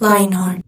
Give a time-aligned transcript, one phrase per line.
[0.00, 0.63] Lionheart.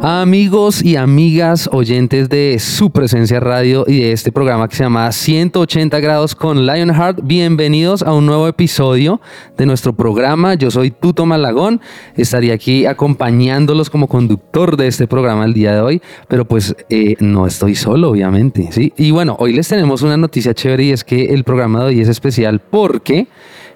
[0.00, 5.10] Amigos y amigas oyentes de su presencia radio y de este programa que se llama
[5.10, 9.20] 180 grados con Lionheart, bienvenidos a un nuevo episodio
[9.56, 10.54] de nuestro programa.
[10.54, 11.80] Yo soy Tuto Malagón,
[12.16, 17.16] estaría aquí acompañándolos como conductor de este programa el día de hoy, pero pues eh,
[17.18, 18.92] no estoy solo, obviamente, ¿sí?
[18.96, 22.00] Y bueno, hoy les tenemos una noticia chévere y es que el programa de hoy
[22.00, 23.26] es especial porque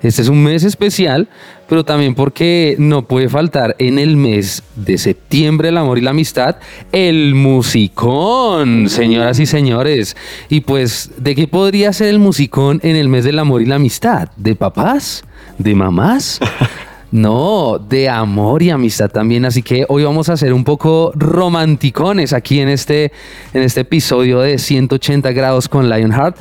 [0.02, 1.28] este es un mes especial,
[1.68, 6.10] pero también porque no puede faltar en el mes de septiembre el amor y la
[6.10, 6.56] amistad,
[6.90, 10.16] el musicón, señoras y señores.
[10.48, 13.76] Y pues, ¿de qué podría ser el musicón en el mes del amor y la
[13.76, 14.28] amistad?
[14.36, 15.24] ¿De papás?
[15.58, 16.40] ¿De mamás?
[17.12, 19.44] No, de amor y amistad también.
[19.44, 23.12] Así que hoy vamos a ser un poco romanticones aquí en este,
[23.52, 26.38] en este episodio de 180 grados con Lionheart.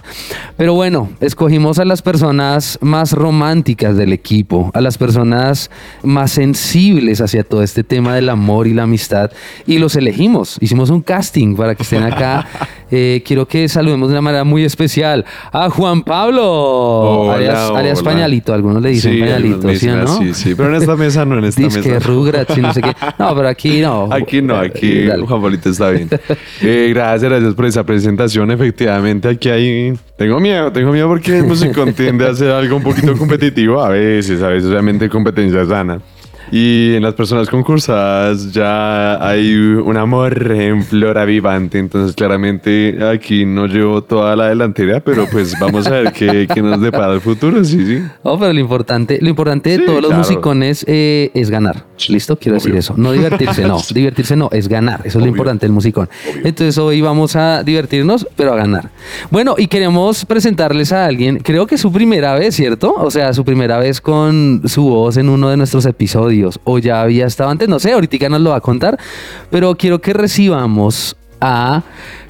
[0.55, 5.69] Pero bueno, escogimos a las personas más románticas del equipo, a las personas
[6.03, 9.29] más sensibles hacia todo este tema del amor y la amistad.
[9.67, 10.55] Y los elegimos.
[10.61, 12.47] Hicimos un casting para que estén acá.
[12.91, 17.99] Eh, quiero que saludemos de una manera muy especial a Juan Pablo, Hola, alias, alias
[18.01, 18.11] hola.
[18.11, 18.53] Pañalito.
[18.53, 20.03] Algunos le dicen Sí, Pañalito, ¿sí o no?
[20.03, 22.07] así, sí, pero en esta mesa no, en esta Dice que mesa.
[22.07, 22.93] Rugrats y no sé qué.
[23.17, 24.09] No, pero aquí no.
[24.11, 25.25] Aquí no, aquí Dale.
[25.25, 26.09] Juan Pablito está bien.
[26.61, 28.51] Eh, gracias, gracias por esa presentación.
[28.51, 29.93] Efectivamente, aquí hay...
[30.17, 33.89] Tengo miedo, tengo miedo porque el musicón tiende a ser algo un poquito competitivo a
[33.89, 35.99] veces, a veces obviamente competencia sana.
[36.51, 43.45] Y en las personas concursadas ya hay un amor en flora vivante, entonces claramente aquí
[43.45, 47.21] no llevo toda la delantera, pero pues vamos a ver qué, qué nos depara el
[47.21, 48.03] futuro, sí, sí.
[48.23, 51.85] No, pero lo importante, lo importante de todos los musicones eh, es ganar.
[52.09, 52.35] ¿Listo?
[52.35, 52.95] Quiero decir eso.
[52.97, 53.77] No divertirse, no.
[53.93, 55.01] divertirse no, es ganar.
[55.05, 56.09] Eso es lo importante del musicón.
[56.43, 58.89] Entonces hoy vamos a divertirnos, pero a ganar.
[59.29, 62.93] Bueno, y queremos presentarles a alguien, creo que es su primera vez, ¿cierto?
[62.97, 66.40] O sea, su primera vez con su voz en uno de nuestros episodios.
[66.63, 68.99] O ya había estado antes, no sé, ahorita nos lo va a contar.
[69.49, 71.83] Pero quiero que recibamos a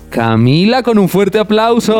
[0.09, 1.93] Camila con un fuerte aplauso.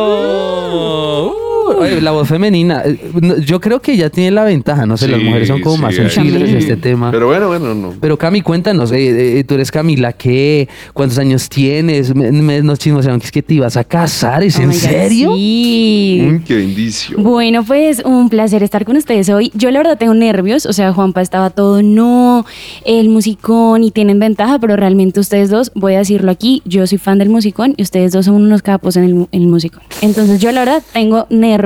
[1.33, 2.83] Uh, oye, la voz femenina.
[2.85, 2.97] eh,
[3.45, 5.95] Yo creo que ella tiene la ventaja, no sé, las mujeres son como sí, más
[5.95, 7.11] sensibles en este tema.
[7.11, 8.17] Pero, Pero bueno, bueno, no.
[8.17, 10.67] Cami, cuéntanos, eh, eh, tú eres Camila, ¿qué?
[10.93, 12.13] ¿Cuántos años tienes?
[12.15, 14.75] Me, me- nos chismosearon que es que te ibas a casar, ¿es Oh en God,
[14.75, 15.33] serio?
[15.35, 16.21] Sí.
[16.23, 17.17] Mm, qué indicio.
[17.17, 19.51] Bueno, pues un placer estar con ustedes hoy.
[19.55, 22.45] Yo la verdad tengo nervios, o sea, Juanpa estaba todo, no,
[22.85, 26.97] el musicón y tienen ventaja, pero realmente ustedes dos, voy a decirlo aquí, yo soy
[26.97, 29.81] fan del musicón y ustedes dos son unos capos en el, en el musicón.
[30.01, 31.60] Entonces yo la verdad tengo nervios,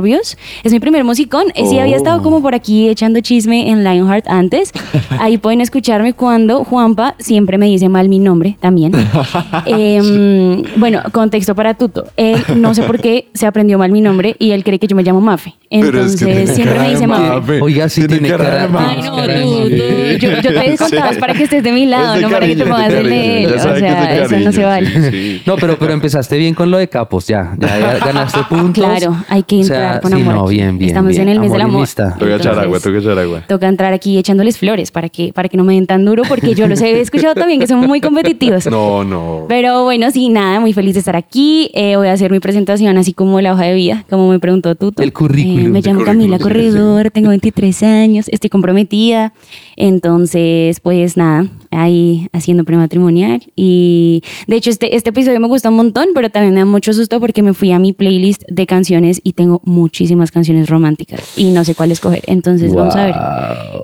[0.64, 4.28] es mi primer musicón, Eh, sí había estado como por aquí echando chisme en Lionheart
[4.28, 4.72] antes,
[5.20, 8.92] ahí pueden escucharme cuando Juanpa siempre me dice mal mi nombre también.
[9.66, 14.36] Em, bueno, contexto para Tuto, él no sé por qué se aprendió mal mi nombre
[14.40, 15.54] y él cree que yo me llamo Mafe.
[15.70, 17.62] Pero es Entonces que tiene siempre cara me dice Mafe.
[17.62, 19.42] Oiga, sí tiene cara de Ay, no, Mafe.
[19.42, 22.30] tú, tú, yo, yo te contaba es para que estés de mi lado, de no
[22.30, 23.50] para que te pongas de el de cariño.
[23.50, 23.56] él.
[23.56, 24.88] O sea, eso no se vale.
[24.90, 25.42] sí, sí.
[25.46, 27.56] No, pero, pero empezaste bien con lo de capos, ya.
[27.58, 28.84] Ya, ya ganaste puntos.
[28.86, 30.36] Claro, hay que O entrar con sí, amor.
[30.36, 30.90] no, bien, bien.
[30.90, 31.24] Estamos bien.
[31.24, 31.88] en el mes del amor.
[31.88, 33.44] Toca echar agua, toca echar agua.
[33.48, 36.54] Toca entrar aquí echándoles flores para que, para que no me den tan duro, porque
[36.56, 38.66] yo los he escuchado también que son muy competitivos.
[38.68, 39.46] No, no.
[39.48, 41.72] Pero bueno, sí, nada, muy feliz de estar aquí.
[41.74, 44.76] Eh, voy a hacer mi presentación así como la hoja de vida, como me preguntó
[44.76, 45.04] Tuto.
[45.04, 45.66] El currículum.
[45.66, 49.34] Eh, me llamo Camila Corredor, tengo 23 años, estoy comprometida.
[49.76, 53.42] Entonces, pues nada, ahí haciendo prematrimonial.
[53.56, 56.94] Y de hecho, este, este episodio me gusta un montón, pero también me da mucho
[56.94, 61.52] susto porque me fui a mi playlist de canciones y tengo muchísimas canciones románticas y
[61.52, 62.24] no sé cuál escoger.
[62.28, 63.16] Entonces, vamos a ver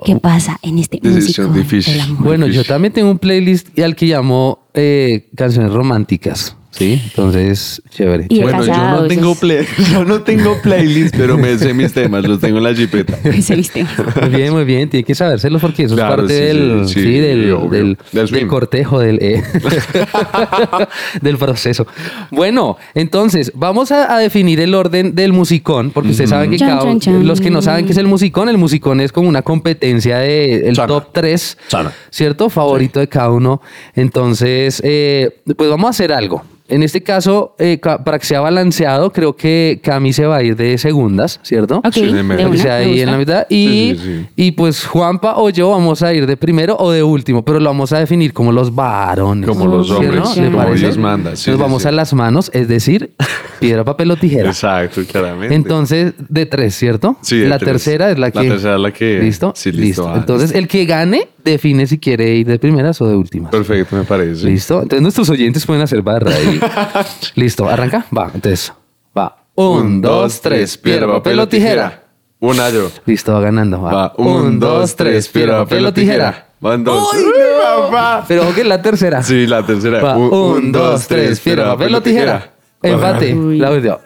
[0.04, 1.94] qué pasa en este Decisión músico difícil.
[1.94, 2.24] del amor.
[2.24, 6.56] Bueno, yo también tengo un playlist al que llamo eh, canciones románticas.
[6.74, 8.26] Sí, entonces, chévere.
[8.30, 12.24] Y Bueno, yo no tengo play, yo no tengo playlist, pero me sé mis temas,
[12.26, 13.18] los tengo en la jipeta.
[13.28, 13.84] Ese viste.
[14.20, 14.88] Muy bien, muy bien.
[14.88, 17.70] Tiene que sabérselos porque eso Claro, es parte sí, del, sí, sí, sí, del, obvio.
[17.70, 18.46] del, Del del swing.
[18.46, 19.42] cortejo, del, eh,
[21.20, 21.86] del proceso.
[22.30, 26.68] Bueno, entonces, vamos a, a definir el orden del musicón, porque ustedes saben que Chan,
[26.70, 27.26] cada, chan, chan.
[27.26, 30.68] los que no saben qué es el musicón, el musicón es como una competencia de
[30.68, 30.88] el Sana.
[30.88, 31.92] top 3, Sana.
[32.10, 32.48] ¿cierto?
[32.50, 33.60] Favorito de cada uno.
[33.94, 36.42] Entonces, eh, pues vamos a hacer algo.
[36.72, 40.56] En este caso, eh, para que sea balanceado, creo que Cami se va a ir
[40.56, 41.78] de segundas, ¿cierto?
[41.78, 43.46] Ok, Sí, me- una, sea ahí en la mitad.
[43.48, 44.26] Y, Sí, sí, sí.
[44.36, 47.66] y pues Juanpa o yo vamos a ir de primero o de último, pero lo
[47.70, 49.48] vamos a definir como los varones.
[49.48, 50.26] Como los ¿Sí, hombres, no?
[50.26, 50.78] sí, ¿Le como parece?
[50.80, 51.88] Dios manda, sí, Nos sí, vamos sí.
[51.88, 53.12] a las manos, es decir,
[53.60, 54.48] piedra, papel o tijera.
[54.48, 55.54] Exacto, claramente.
[55.54, 57.16] Entonces, de tres, ¿cierto?
[57.20, 57.72] Sí, de La tres.
[57.72, 58.48] tercera es la La que.
[58.48, 59.52] tercera es la que- ¿Listo?
[59.54, 63.16] sí, listo, ah, Entonces, el que gane define si quiere ir de primeras o de
[63.16, 63.50] últimas.
[63.50, 64.46] Perfecto, me parece.
[64.46, 64.76] ¿Listo?
[64.82, 66.60] Entonces, nuestros oyentes pueden hacer barra ahí.
[67.34, 67.68] ¿Listo?
[67.68, 68.06] ¿Arranca?
[68.16, 68.72] Va, entonces.
[69.16, 69.36] Va.
[69.54, 72.04] Un, dos, tres, piedra, papel o tijera.
[72.40, 72.90] Una yo.
[73.06, 73.80] Listo, va ganando.
[73.80, 73.92] Va.
[73.92, 74.12] Va.
[74.16, 76.48] Un, dos, tres, piedra, papel o tijera.
[76.60, 77.12] Van dos.
[77.12, 77.90] ¡Uy, no!
[77.90, 78.24] papá!
[78.28, 79.22] Pero ojo que es la tercera.
[79.22, 80.02] Sí, la tercera.
[80.02, 80.16] Va.
[80.16, 82.52] Un, dos, tres, piedra, papel o tijera.
[82.82, 83.34] Empate.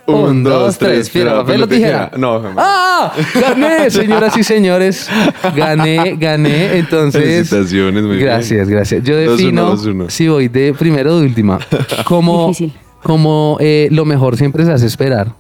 [0.07, 2.11] Un, dos, tres, piedra, papel o tijera.
[2.17, 2.65] No, jamás.
[2.69, 3.13] ¡Ah!
[3.35, 5.09] Gané, señoras y señores.
[5.55, 6.79] Gané, gané.
[6.79, 7.23] Entonces.
[7.23, 8.27] Felicitaciones, muy bien.
[8.27, 9.03] Gracias, gracias.
[9.03, 10.11] Yo Dos, defino uno, dos, uno.
[10.11, 11.59] si voy de primero o de última.
[12.05, 12.75] Como, Difícil.
[13.07, 15.33] Como eh, lo mejor siempre se hace esperar.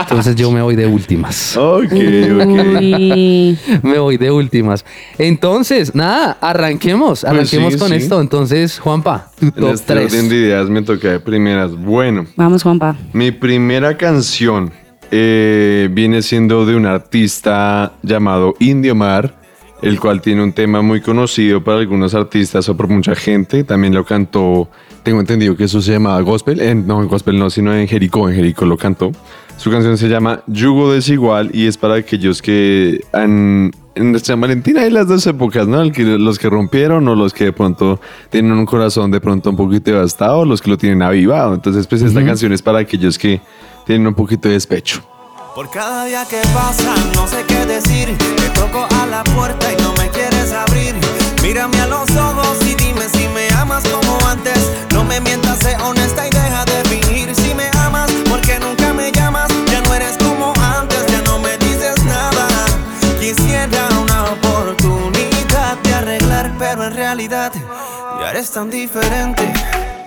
[0.00, 1.56] Entonces yo me voy de últimas.
[1.56, 3.82] Ok, ok.
[3.82, 4.84] Me voy de últimas.
[5.18, 7.24] Entonces, nada, arranquemos.
[7.24, 7.94] Arranquemos Pues sí, con sí.
[7.96, 8.20] esto.
[8.20, 10.06] Entonces, Juanpa, tu En top este 3.
[10.12, 11.74] orden de ideas me toca de primeras.
[11.76, 12.96] Bueno, Vamos, Juanpa.
[13.12, 14.72] mi primera canción
[15.10, 19.34] eh, viene siendo de un artista llamado Indio Mar,
[19.80, 23.64] el cual tiene un tema muy conocido para algunos artistas o por mucha gente.
[23.64, 24.68] También lo cantó,
[25.02, 26.60] tengo entendido que eso se llama gospel.
[26.60, 28.28] En- no, en gospel no, sino en Jericó.
[28.28, 29.12] En Jericó lo cantó.
[29.56, 34.76] Su canción se llama Yugo Desigual y es para aquellos que han, en San Valentín
[34.78, 35.80] hay las dos épocas, ¿no?
[35.82, 38.00] El que- los que rompieron o los que de pronto
[38.30, 41.54] tienen un corazón de pronto un poquito devastado, los que lo tienen avivado.
[41.54, 43.40] Entonces, pues esta canción es para aquellos que
[43.86, 45.02] tienen un poquito de despecho.
[45.54, 48.08] Por cada día que pasa, no sé qué decir.
[48.36, 50.31] Te toco a la puerta y no me abrir.
[51.42, 54.70] Mírame a los ojos y dime si me amas como antes.
[54.92, 57.34] No me mientas, sé honesta y deja de fingir.
[57.34, 59.48] Si me amas, porque nunca me llamas.
[59.66, 62.46] Ya no eres como antes, ya no me dices nada.
[63.18, 67.52] Quisiera una oportunidad de arreglar, pero en realidad
[68.20, 69.52] ya eres tan diferente.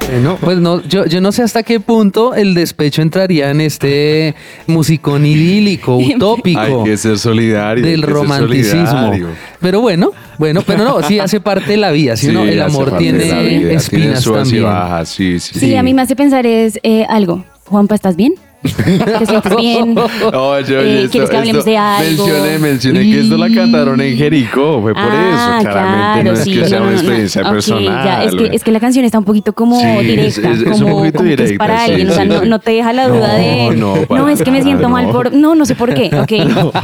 [0.08, 4.36] Bueno, pues no, yo, yo no sé hasta qué punto el despecho entraría en este
[4.68, 6.60] musicón idílico, utópico.
[6.60, 7.86] Hay que ser solidario.
[7.86, 8.88] del que romanticismo.
[8.88, 9.28] solidario.
[9.60, 12.44] Pero bueno, bueno, pero no, sí hace parte de la vida, ¿sí, no?
[12.44, 14.64] Sí, El amor tiene la vida, tiene espinas y también.
[14.64, 15.60] bajas, sí, sí.
[15.60, 17.44] Sí, a mí me hace pensar es eh, algo.
[17.66, 18.34] Juanpa, ¿estás bien?
[19.20, 19.96] ¿Te sientes bien?
[20.34, 22.26] Oye, Eh, ¿quieres que hablemos de algo?
[22.28, 25.70] Mencioné, mencioné que esto la cantaron en Jericó, fue por Ah, eso.
[25.70, 27.02] Claramente claro, no es sí, que sea no, una no, no.
[27.02, 28.06] experiencia Ok, personal.
[28.06, 30.62] ya, es, que, es que la canción está un poquito como Sí, es- directa, es-
[30.62, 32.60] es un como, poquito como que es directa, para sí, alguien, o sea, no, no
[32.60, 35.12] te deja la duda No, de, no, es que me siento mal no.
[35.12, 36.32] por, no, no sé por qué, ok,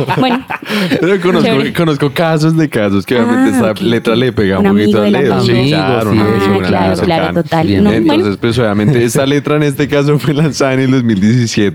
[0.20, 0.46] bueno,
[1.00, 4.68] Pero conozco, conozco casos de casos que obviamente Ah, esta ok, letra le pega un,
[4.68, 5.42] Un poquito al dedo.
[5.42, 7.84] Sí, claro, un una claro, claro, total.
[7.84, 11.71] No, Entonces, pues obviamente esta letra en este caso fue lanzada en el 2017.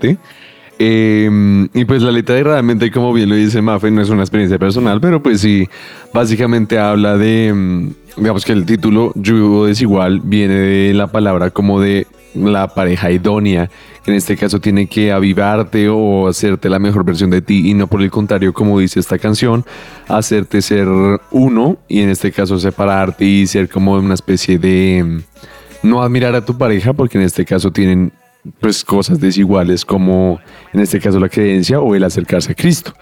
[0.78, 4.58] Eh, y pues la letra realmente, como bien lo dice Mafe, no es una experiencia
[4.58, 5.66] personal, pero pues sí,
[6.12, 11.80] básicamente habla de, mm, digamos que el título Yugo Desigual viene de la palabra como
[11.80, 13.70] de la pareja idónea,
[14.04, 17.72] que en este caso tiene que avivarte o hacerte la mejor versión de ti y
[17.72, 19.64] no por el contrario, como dice esta canción,
[20.08, 20.88] hacerte ser
[21.30, 26.34] uno y en este caso separarte y ser como una especie de mm, no admirar
[26.34, 28.12] a tu pareja porque en este caso tienen
[28.60, 30.38] pues cosas desiguales como
[30.72, 32.92] en este caso la creencia o el acercarse a Cristo.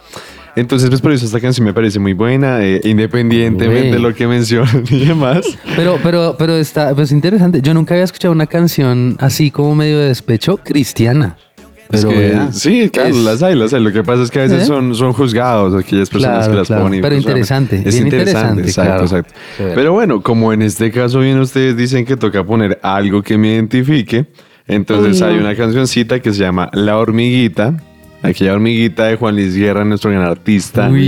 [0.56, 4.00] Entonces, pues por eso esta canción me parece muy buena, eh, independientemente de Güey.
[4.02, 5.44] lo que mencionan y demás.
[5.75, 7.61] Pero, pero, pero está pues interesante.
[7.61, 11.37] Yo nunca había escuchado una canción así como medio de despecho cristiana.
[11.90, 13.83] Es Pero que, vea, sí, claro, es- las hay, las hay.
[13.83, 14.66] Lo que pasa es que a veces ¿Eh?
[14.66, 16.83] son, son juzgados aquellas personas Claro, que las claro.
[16.85, 17.02] ponen.
[17.02, 19.04] Pero interesante, Es bien interesante, interesante, exacto, claro.
[19.04, 19.35] exacto.
[19.59, 19.75] Chévere.
[19.75, 23.49] Pero bueno, como en este caso bien ustedes dicen que toca poner algo que me
[23.54, 24.26] identifique,
[24.66, 25.40] entonces Uy, hay no.
[25.40, 27.75] una cancioncita que se llama La Hormiguita.
[28.23, 31.02] Aquella hormiguita de Juan Luis Guerra, nuestro gran artista Uy.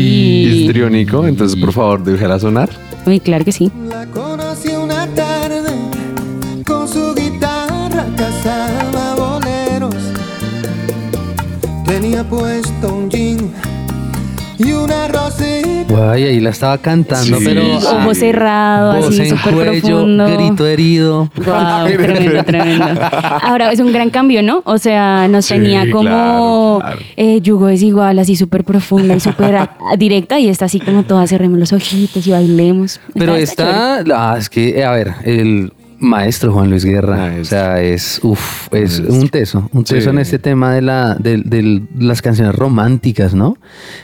[0.64, 1.26] histriónico.
[1.26, 2.68] Entonces, por favor, déjala sonar.
[3.06, 3.72] uy, claro que sí.
[3.88, 5.70] La conocí una tarde,
[6.66, 9.94] con su guitarra cazaba boleros.
[11.86, 12.94] Tenía puesto
[15.88, 17.86] Guay, ahí la estaba cantando, Sí, pero sí.
[17.86, 20.26] ah, Ojo cerrado, voz así en súper cuello, profundo.
[20.36, 21.30] grito herido.
[21.36, 22.84] Wow, tremendo, tremendo.
[23.42, 24.62] Ahora es un gran cambio, ¿no?
[24.64, 26.98] O sea, nos Sí, tenía como claro, claro.
[27.16, 31.30] eh, yugo es igual, así súper profunda y súper directa, y está así como todas
[31.30, 33.00] cerremos los ojitos y bailemos.
[33.14, 37.16] Pero está, ah, es que, eh, a ver, el, Maestro Juan Luis Guerra.
[37.16, 37.40] Maestro.
[37.42, 39.14] O sea, es, uf, es Maestro.
[39.14, 40.08] un teso, un teso Sí.
[40.10, 43.56] en este tema de, la, de, de las canciones románticas, ¿no?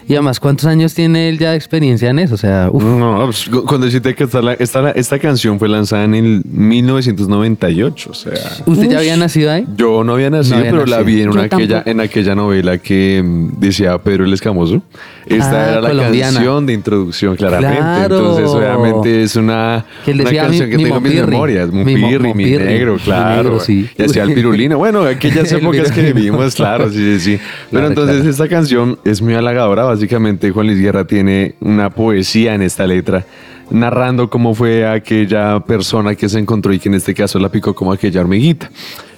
[0.08, 2.34] Y además, ¿cuántos años tiene él ya de experiencia en eso?
[2.34, 5.68] O sea, uf, No, pues, cu- cuando deciste que esta, la- esta, esta canción fue
[5.68, 8.32] lanzada en el 1998, o sea...
[8.66, 9.66] ¿usted ya había nacido ahí?
[9.76, 11.04] Yo no había nacido, No había pero la nacido.
[11.16, 14.82] vi en, una aquella, en aquella novela que mm, decía Pedro el Escamoso.
[15.26, 16.32] Esta Ah, era la colombiana.
[16.32, 17.76] canción de introducción, claramente.
[17.78, 18.16] Claro.
[18.18, 21.70] Entonces, obviamente, es una, Que una decía, canción mi- que mi tengo en mis memorias.
[21.84, 22.64] Mi mi, Mompirri.
[22.64, 23.42] negro, Mi claro.
[23.42, 23.88] negro, sí.
[23.96, 24.78] Y hacía el pirulino.
[24.78, 27.36] Bueno, aquellas El épocas que vivimos, claro, sí, sí, sí.
[27.70, 28.30] Pero Claro, entonces claro.
[28.30, 29.84] esta canción es muy halagadora.
[29.84, 33.24] Básicamente, Juan Luis Guerra tiene una poesía en esta letra
[33.70, 37.74] narrando cómo fue aquella persona que se encontró y que en este caso la picó
[37.74, 38.70] como aquella hormiguita.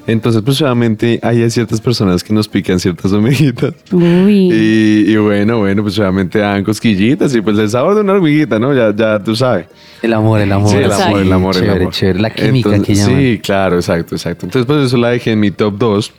[0.07, 3.75] Entonces, pues obviamente hay ciertas personas que nos pican ciertas hormiguitas.
[3.93, 4.51] Uy.
[4.55, 8.59] Y, y bueno, bueno, pues obviamente dan cosquillitas y pues el sabor de una hormiguita,
[8.59, 8.75] ¿no?
[8.75, 9.67] Ya, ya tú sabes.
[10.03, 10.71] El amor, el amor.
[10.71, 11.93] Sí, el amor, el amor, el amor.
[11.93, 12.21] chévere.
[12.21, 13.21] La química Entonces, que llaman.
[13.21, 14.47] Sí, claro, exacto, exacto.
[14.47, 16.13] Entonces, pues eso la dejé en mi top 2.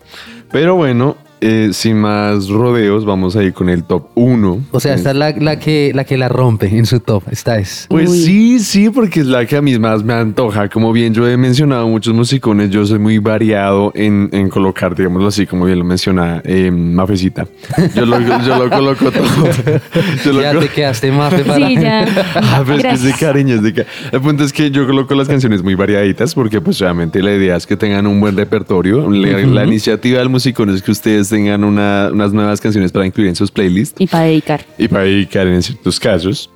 [0.51, 4.62] Pero bueno, eh, sin más rodeos, vamos a ir con el top 1.
[4.72, 7.24] O sea, esta es la, la que, la que la rompe en su top.
[7.32, 7.86] Esta es.
[7.89, 8.18] Pues Uy.
[8.18, 10.70] sí, sí, porque es la que a mí más me antoja.
[10.70, 15.27] Como bien yo he mencionado muchos musicones, yo soy muy variado en, en colocar, digámoslo
[15.27, 17.48] así, como bien lo menciona eh, Mafecita.
[17.96, 19.25] Yo lo, yo lo coloco todo.
[20.25, 21.68] Yo lo Ya colo- te quedaste más preparado.
[21.68, 22.06] Sí, ya.
[22.36, 24.86] Ah, pero es que es de cariño, es de ca- El punto es que yo
[24.86, 28.36] coloco las canciones muy variaditas porque pues obviamente la idea es que tengan un buen
[28.38, 29.10] repertorio.
[29.10, 33.29] La, la iniciativa del musicón es que ustedes tengan una- unas nuevas canciones para incluir
[33.29, 34.65] en sus playlists Y para dedicar.
[34.77, 36.50] y para dedicar en ciertos casos.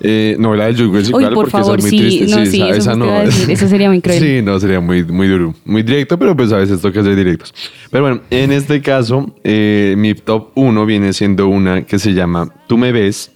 [0.00, 2.26] Eh, no, la del Yugo es igual por porque favor, muy sí, triste.
[2.36, 3.52] no, sí, esa, eso esa justo no.
[3.52, 4.18] eso sería muy cruel.
[4.20, 5.54] Sí, no, sería muy, muy duro.
[5.64, 7.54] Muy directo, pero pues a veces toca ser directos.
[7.90, 12.52] Pero bueno, en este caso, eh, mi top 1 viene siendo una que se llama
[12.66, 13.30] Tú me ves,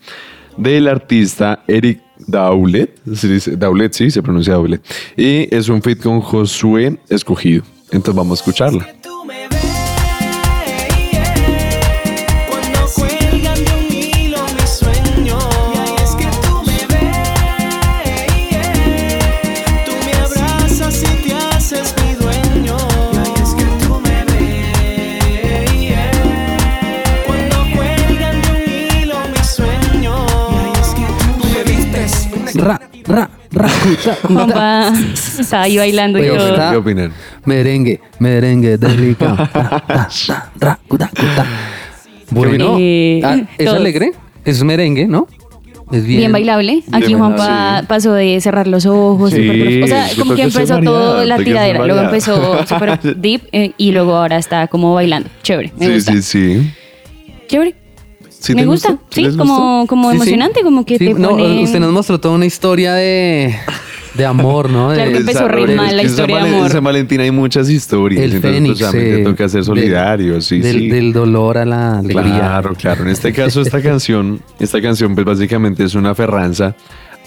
[0.57, 2.91] del artista Eric Daulet.
[3.57, 4.83] Daulet, sí, se pronuncia Daulet.
[5.17, 7.63] Y es un feat con Josué Escogido.
[7.93, 8.87] Entonces vamos a escucharla.
[33.09, 34.35] Ra, ra, ra, cuta, cuta.
[34.45, 34.93] Juanpa
[35.41, 36.49] estaba ahí bailando y todo.
[36.49, 37.13] está- ¿Qué opinan?
[37.45, 39.35] Merengue, merengue de rica.
[39.55, 41.47] Ra, ra, ra, ra, cuta, cuta.
[42.31, 43.81] Bueno, Eh, ah, ¿es todos.
[43.81, 44.13] alegre?
[44.45, 45.27] Es merengue, ¿no?
[45.91, 46.19] Es bien.
[46.21, 46.83] Bien, bailable.
[46.93, 49.31] Aquí Bien Juanpa bailable, pasó de cerrar los ojos.
[49.31, 49.85] Sí, súper profundo.
[49.87, 51.87] o sea, yo como que empezó todo variado, la creo que soy tiradera.
[51.87, 55.31] Luego empezó súper deep eh, y luego ahora está como bailando.
[55.43, 56.13] Chévere, me Sí, gusta.
[56.13, 56.71] sí, sí.
[57.47, 57.75] Chévere.
[58.41, 58.91] ¿Sí me gusta.
[58.93, 59.05] gusta?
[59.11, 60.23] Sí, como, como Sí, sí.
[60.23, 61.63] emocionante, como que te no, pone...
[61.65, 63.55] usted nos mostró toda una historia de,
[64.15, 64.91] de amor, ¿no?
[64.91, 66.67] De- Claro que empezó re mal la que historia de amor.
[66.67, 68.23] En San Valentín hay muchas historias.
[68.23, 68.79] el entonces, fénix.
[68.79, 70.89] pues, obviamente eh, toca ser solidario, sí, del, sí.
[70.89, 72.39] del dolor a la alegría.
[72.39, 73.03] Claro, claro.
[73.03, 76.75] En este caso, esta canción, esta canción, pues básicamente es una ferranza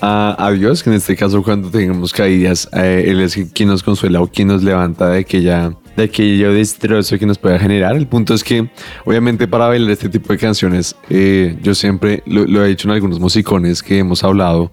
[0.02, 3.84] a, a Dios, que en este caso, cuando tengamos caídas, eh, Él es quien nos
[3.84, 7.96] consuela o quien nos levanta de aquella de aquello destrozo que nos pueda generar.
[7.96, 8.70] El punto es que,
[9.06, 12.94] obviamente, para bailar este tipo de canciones, eh, yo siempre lo, lo he dicho en
[12.94, 14.72] algunos musicones que hemos hablado,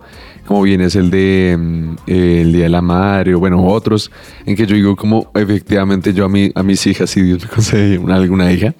[0.49, 4.11] como bien es el de mm, eh, el Día de la Madre, o bueno, otros,
[4.47, 7.51] en que yo digo como efectivamente yo a, mí, a mis hijas, si Dios me
[7.55, 8.75] concede una, alguna hija,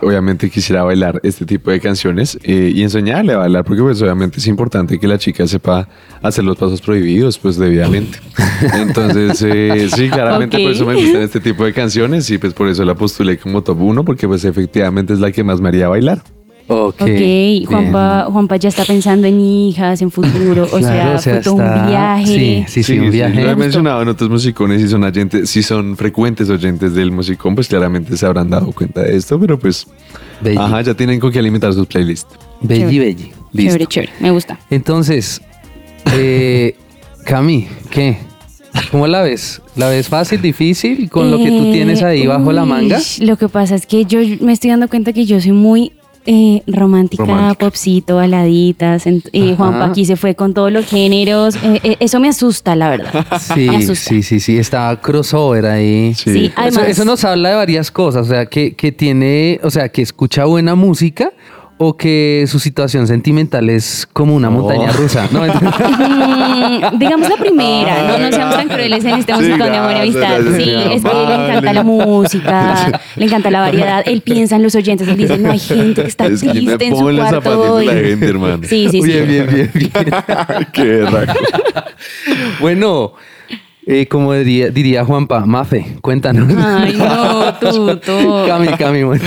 [0.00, 4.40] obviamente quisiera bailar este tipo de canciones eh, y enseñarle a bailar, porque pues obviamente
[4.40, 5.88] es importante que la chica sepa
[6.22, 8.18] hacer los pasos prohibidos, pues debidamente.
[8.74, 12.66] Entonces, eh, sí, claramente por eso me gustan este tipo de canciones y pues por
[12.66, 15.86] eso la postulé como top 1, porque pues efectivamente es la que más me haría
[15.86, 16.20] bailar.
[16.68, 17.00] Ok.
[17.02, 17.64] Ok, bien.
[17.66, 22.26] Juanpa, Juanpa ya está pensando en hijas, en futuro, o Claro, sea, está- un viaje.
[22.26, 23.42] Sí, sí, sí, un viaje.
[23.42, 27.54] Lo he mencionado en otros musicones y son oyentes, si son frecuentes oyentes del musicón,
[27.54, 29.86] pues claramente se habrán dado cuenta de esto, pero pues,
[30.40, 30.56] Belli.
[30.58, 32.34] ajá, ya tienen con qué alimentar sus playlists.
[32.60, 32.98] Belli, Chévere.
[33.14, 33.32] belli.
[33.52, 33.68] Listo.
[33.72, 34.58] Chévere, chévere, me gusta.
[34.70, 35.42] Entonces,
[36.14, 36.76] eh,
[37.24, 38.16] Cami, ¿qué?
[38.90, 39.60] ¿Cómo la ves?
[39.76, 42.98] ¿La ves fácil, difícil con lo que tú tienes ahí Eh, bajo la uy, manga?
[43.20, 45.92] Lo que pasa es que yo me estoy dando cuenta que yo soy muy
[46.26, 47.64] eh, romántica, Romántica.
[47.66, 49.06] popcito, baladitas.
[49.06, 49.56] Ajá.
[49.56, 51.56] Juanpa aquí se fue con todos los géneros.
[51.56, 53.26] eh, eh, eso me asusta, la verdad.
[53.40, 54.08] Sí, me asusta.
[54.10, 56.14] sí, sí, sí, está crossover ahí.
[56.14, 56.32] Sí.
[56.32, 56.84] Sí, Eso, además.
[56.88, 60.44] eso nos habla de varias cosas, o sea, que, que tiene, o sea, que escucha
[60.44, 61.32] buena música
[61.84, 65.28] o que su situación sentimental es como una montaña rusa.
[65.32, 65.42] No,
[66.62, 70.00] Mm, digamos la primera, no, no seamos tan crueles en este músico de amor y
[70.00, 70.40] amistad.
[70.56, 74.02] Sí, es que le encanta la música, le encanta la variedad.
[74.06, 76.52] Él piensa en los oyentes, él dice, no hay gente que está Es que me
[76.52, 77.86] triste en su pongo cuarto hoy.
[77.86, 78.60] la gente, hermano.
[78.62, 79.08] Sí, sí, sí.
[79.08, 79.90] bien, bien, bien, bien.
[80.72, 81.34] Qué berraco.
[82.60, 83.14] Bueno,
[83.86, 86.48] Eh, como diría, diría Juanpa, Mafe, cuéntanos.
[86.56, 88.44] Ay, no, tú, tú.
[88.46, 89.02] Cami, Cami.
[89.02, 89.24] bueno.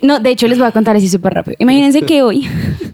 [0.00, 1.56] No, de hecho les voy a contar así súper rápido.
[1.58, 2.48] Imagínense que hoy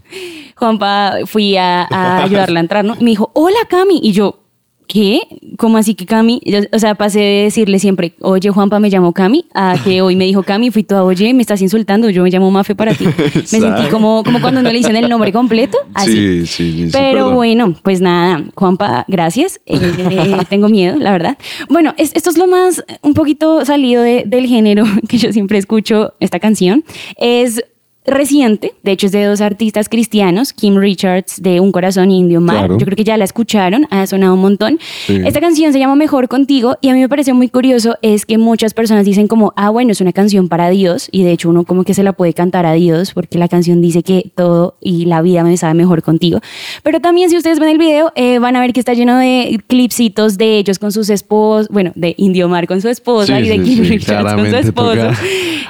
[0.57, 2.97] Juanpa fui a, a ayudarla a entrar, ¿no?
[2.99, 4.01] Y me dijo, hola Cami.
[4.03, 4.41] Y yo,
[4.89, 5.21] ¿qué?
[5.59, 6.41] ¿Cómo así que Cami?
[6.45, 10.17] Yo, o sea, pasé de decirle siempre, oye Juanpa, me llamo Cami, a que hoy
[10.17, 13.05] me dijo Cami, fui toda, oye, me estás insultando, yo me llamo Mafe para ti.
[13.35, 16.13] Me sentí como, como cuando no le dicen el nombre completo, así.
[16.13, 17.35] Sí, sí, sí, Pero perdón.
[17.35, 19.61] bueno, pues nada, Juanpa, gracias.
[19.67, 19.79] Eh,
[20.11, 21.39] eh, tengo miedo, la verdad.
[21.69, 25.59] Bueno, es- esto es lo más, un poquito salido de- del género que yo siempre
[25.59, 26.85] escucho esta canción.
[27.17, 27.63] Es
[28.11, 32.59] reciente, de hecho es de dos artistas cristianos, Kim Richards de Un Corazón Indio Mar.
[32.59, 32.79] Claro.
[32.79, 34.79] Yo creo que ya la escucharon, ha sonado un montón.
[35.07, 35.21] Sí.
[35.25, 38.39] Esta canción se llama Mejor Contigo y a mí me pareció muy curioso es que
[38.39, 41.65] muchas personas dicen como, ah, bueno, es una canción para Dios y de hecho uno
[41.65, 45.05] como que se la puede cantar a Dios porque la canción dice que todo y
[45.05, 46.41] la vida me sabe mejor contigo.
[46.83, 49.61] Pero también si ustedes ven el video eh, van a ver que está lleno de
[49.67, 53.49] clipsitos de ellos con sus esposos, bueno, de Indio Mar con su esposa Sí, y
[53.49, 55.11] de sí, Kim Richards con su esposo.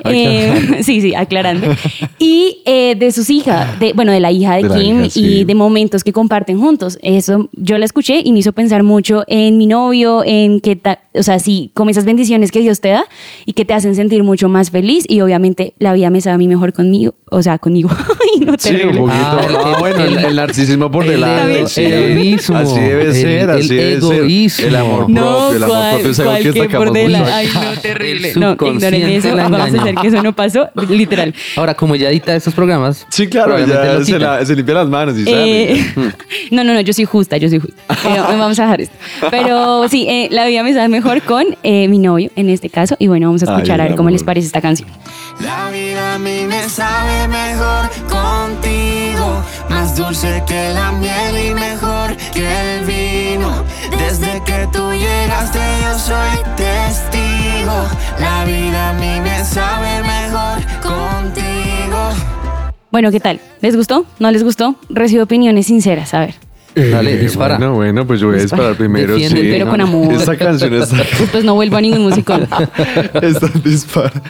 [0.04, 1.75] Eh, sí, sí, aclarando.
[2.18, 2.27] Y
[2.64, 5.25] eh, de sus hijas, de, bueno, de la hija de, De Kim hija, sí.
[5.40, 6.99] y de momentos que comparten juntos.
[7.02, 11.00] Eso yo la escuché y me hizo pensar mucho en mi novio, en que, ta-
[11.14, 13.04] o sea, sí, como esas bendiciones que Dios te da
[13.47, 16.38] y que te hacen sentir mucho más feliz y obviamente la vida me sabe a
[16.38, 17.90] mí mejor conmigo, o sea, conmigo.
[18.35, 19.00] Ay, no Sí, un terrible.
[19.00, 19.18] poquito.
[19.20, 21.66] Ah, el- Ah, bueno, el, el narcisismo por el delante.
[21.68, 21.85] sí.
[21.85, 24.56] el egoísmo, Así debe el- ser, el así debe egoísmo.
[24.58, 24.68] ser.
[24.68, 27.30] El amor No, propio, el amor ¿cuál- propio es algo que por dela- mucho.
[27.35, 28.30] Ay, no, terrible.
[28.32, 29.37] El No, ignoren subconsciente eso.
[29.37, 31.35] Vamos a hacer que eso no pasó, literal.
[31.56, 33.07] Ahora, como ya edita estos programas.
[33.11, 33.67] Sí, claro, lo
[34.05, 34.19] se, quita.
[34.19, 35.85] la- se limpia las manos y Eh,
[36.50, 37.83] no, no, no, yo soy justa, yo soy justa.
[38.03, 38.97] Pero vamos a dejar esto.
[39.31, 42.97] Pero sí, eh, la vida me sabe mejor con eh, mi novio en este caso.
[42.99, 44.88] Y bueno, vamos a Ay, escuchar a ver cómo les parece esta canción.
[45.41, 48.88] La vida a mí me sabe mejor contigo,
[49.68, 52.47] más dulce que la miel y mejor que
[52.78, 53.64] el vino.
[53.99, 57.87] Desde que tú llegaste yo soy testigo.
[58.18, 62.11] La vida a mí me sabe mejor contigo.
[62.90, 63.40] Bueno, ¿qué tal?
[63.61, 64.07] ¿Les gustó?
[64.18, 64.76] ¿No les gustó?
[64.88, 66.35] Recibo opiniones sinceras, a ver.
[66.75, 67.57] Dale, Eh, dispara.
[67.59, 69.14] Bueno, bueno, pues yo voy a disparar primero.
[69.14, 69.49] Defiende, sí.
[69.50, 70.12] pero con amor.
[70.12, 72.42] Esta canción está, Después no vuelvo a ningún musicón.
[73.23, 74.23] esta, dispara.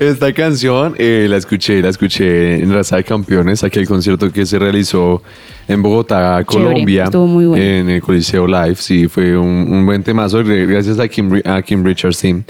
[0.00, 4.58] Esta canción eh, la escuché, la escuché en Raza de Campeones, aquel concierto que se
[4.58, 5.22] realizó
[5.68, 7.64] en Bogotá, Chévere, Colombia, estuvo muy bueno.
[7.64, 8.74] en el Coliseo Live.
[8.76, 12.42] Sí, fue un, un buen temazo, gracias a Kim, a Kim Richards, sí,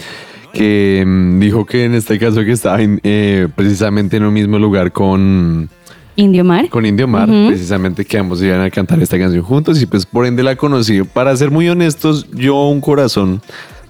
[0.55, 4.59] que mm, dijo que en este caso que estaba en, eh, precisamente en un mismo
[4.59, 5.69] lugar con
[6.17, 6.71] Indio Mar.
[6.71, 10.25] con Indio Mar, precisamente que ambos iban a cantar esta canción juntos y pues por
[10.25, 11.03] ende la conocí.
[11.03, 13.43] Para ser muy honestos, yo un corazón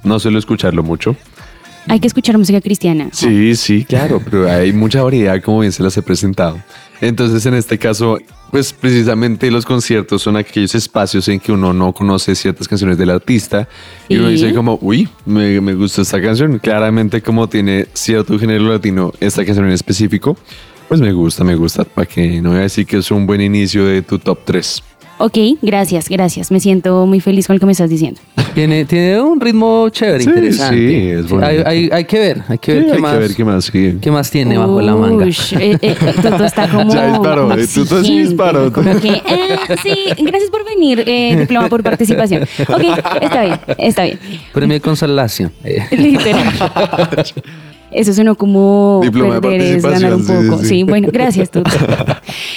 [0.03, 1.14] no suelo escucharlo mucho.
[1.88, 3.09] Hay que escuchar música cristiana.
[3.12, 6.59] Sí, sí, claro, pero hay mucha variedad como bien se las he presentado.
[7.01, 8.18] Entonces en este caso,
[8.51, 13.11] pues precisamente los conciertos son aquellos espacios en que uno no conoce ciertas canciones del
[13.11, 13.68] artista
[14.09, 14.35] y uno Sí.
[14.35, 16.59] dice como, uy, me, me gusta esta canción.
[16.59, 20.37] Claramente como tiene cierto género latino esta canción en específico,
[20.88, 21.85] pues me gusta, me gusta.
[21.85, 24.83] Para que no voy a decir que es un buen inicio de tu top 3.
[25.18, 26.50] Ok, gracias, gracias.
[26.50, 28.20] Me siento muy feliz con lo que me estás diciendo.
[28.55, 30.77] Tiene, tiene un ritmo chévere, Sí, interesante.
[30.77, 31.46] sí, es bonito.
[31.48, 33.12] hay, hay- hay que ver, hay que ver Sí, qué hay más.
[33.12, 33.64] que ver qué más.
[33.64, 33.98] sí.
[34.00, 35.24] ¿Qué más tiene bajo la manga?
[35.27, 36.92] Eh, eh, Toto está como.
[36.92, 38.72] Ya disparó, eh, Toto sí disparó.
[38.72, 42.42] Como que, ah, sí, gracias por venir, eh, diploma por participación.
[42.68, 42.83] Ok,
[43.22, 44.18] está bien, está bien.
[44.53, 45.53] Premio de consolación.
[45.64, 46.53] Eh, Literal.
[47.94, 50.59] Eso sonó como Diploma de perder es ganar un poco.
[50.59, 50.83] Sí, sí, sí.
[50.83, 51.70] bueno, gracias, Toto.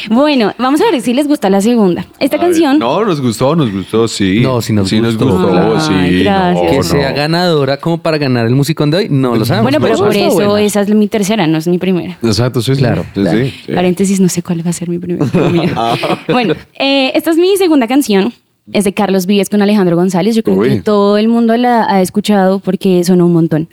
[0.10, 2.06] bueno, vamos a ver si les gusta la segunda.
[2.20, 2.80] Esta A ver, canción.
[2.80, 4.40] No, nos gustó, nos gustó, sí.
[4.42, 5.26] No, sí nos sí gustó.
[5.26, 6.24] Nos gustó, sí.
[6.24, 6.64] gracias.
[6.64, 6.84] no, que no.
[6.84, 9.72] sea ganadora como para ganar el musicón de hoy, no lo sabemos.
[9.72, 10.62] bueno, pero por eso buena.
[10.62, 12.18] esa es mi tercera, no es mi primera.
[12.24, 12.74] Exacto, sí.
[12.74, 13.38] Claro, Sí, claro.
[13.40, 13.72] sí, sí.
[13.74, 15.26] Paréntesis, no sé cuál va a ser mi primera.
[15.52, 15.74] mira.
[16.30, 18.34] bueno, eh, esta es mi segunda canción.
[18.74, 20.36] Es de Carlos Vives con Alejandro González.
[20.36, 20.70] Yo creo Uy.
[20.70, 23.70] que todo el mundo la ha escuchado porque sonó un montón.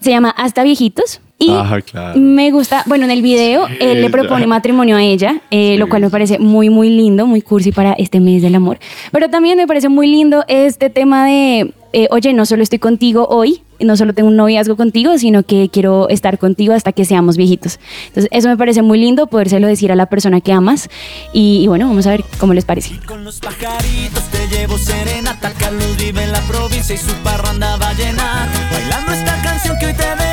[0.00, 1.20] Se llama Hasta Viejitos.
[1.42, 2.20] Y Ajá, claro.
[2.20, 4.10] me gusta, bueno, en el video él le ya.
[4.10, 7.94] propone matrimonio a ella, eh, lo cual me parece muy, muy lindo, muy cursi para
[7.94, 8.78] este mes del amor.
[9.10, 13.26] Pero también me parece muy lindo este tema de, eh, oye, no solo estoy contigo
[13.28, 17.36] hoy, no solo tengo un noviazgo contigo, sino que quiero estar contigo hasta que seamos
[17.36, 17.80] viejitos.
[18.06, 20.88] Entonces, eso me parece muy lindo, podérselo decir a la persona que amas.
[21.32, 22.94] Y, y bueno, vamos a ver cómo les parece.
[23.04, 25.50] Con los pajaritos te llevo serenata.
[25.58, 28.48] Carlos vive en la provincia y su parranda va a llenar.
[28.72, 30.31] Bailando esta canción que hoy te dedico.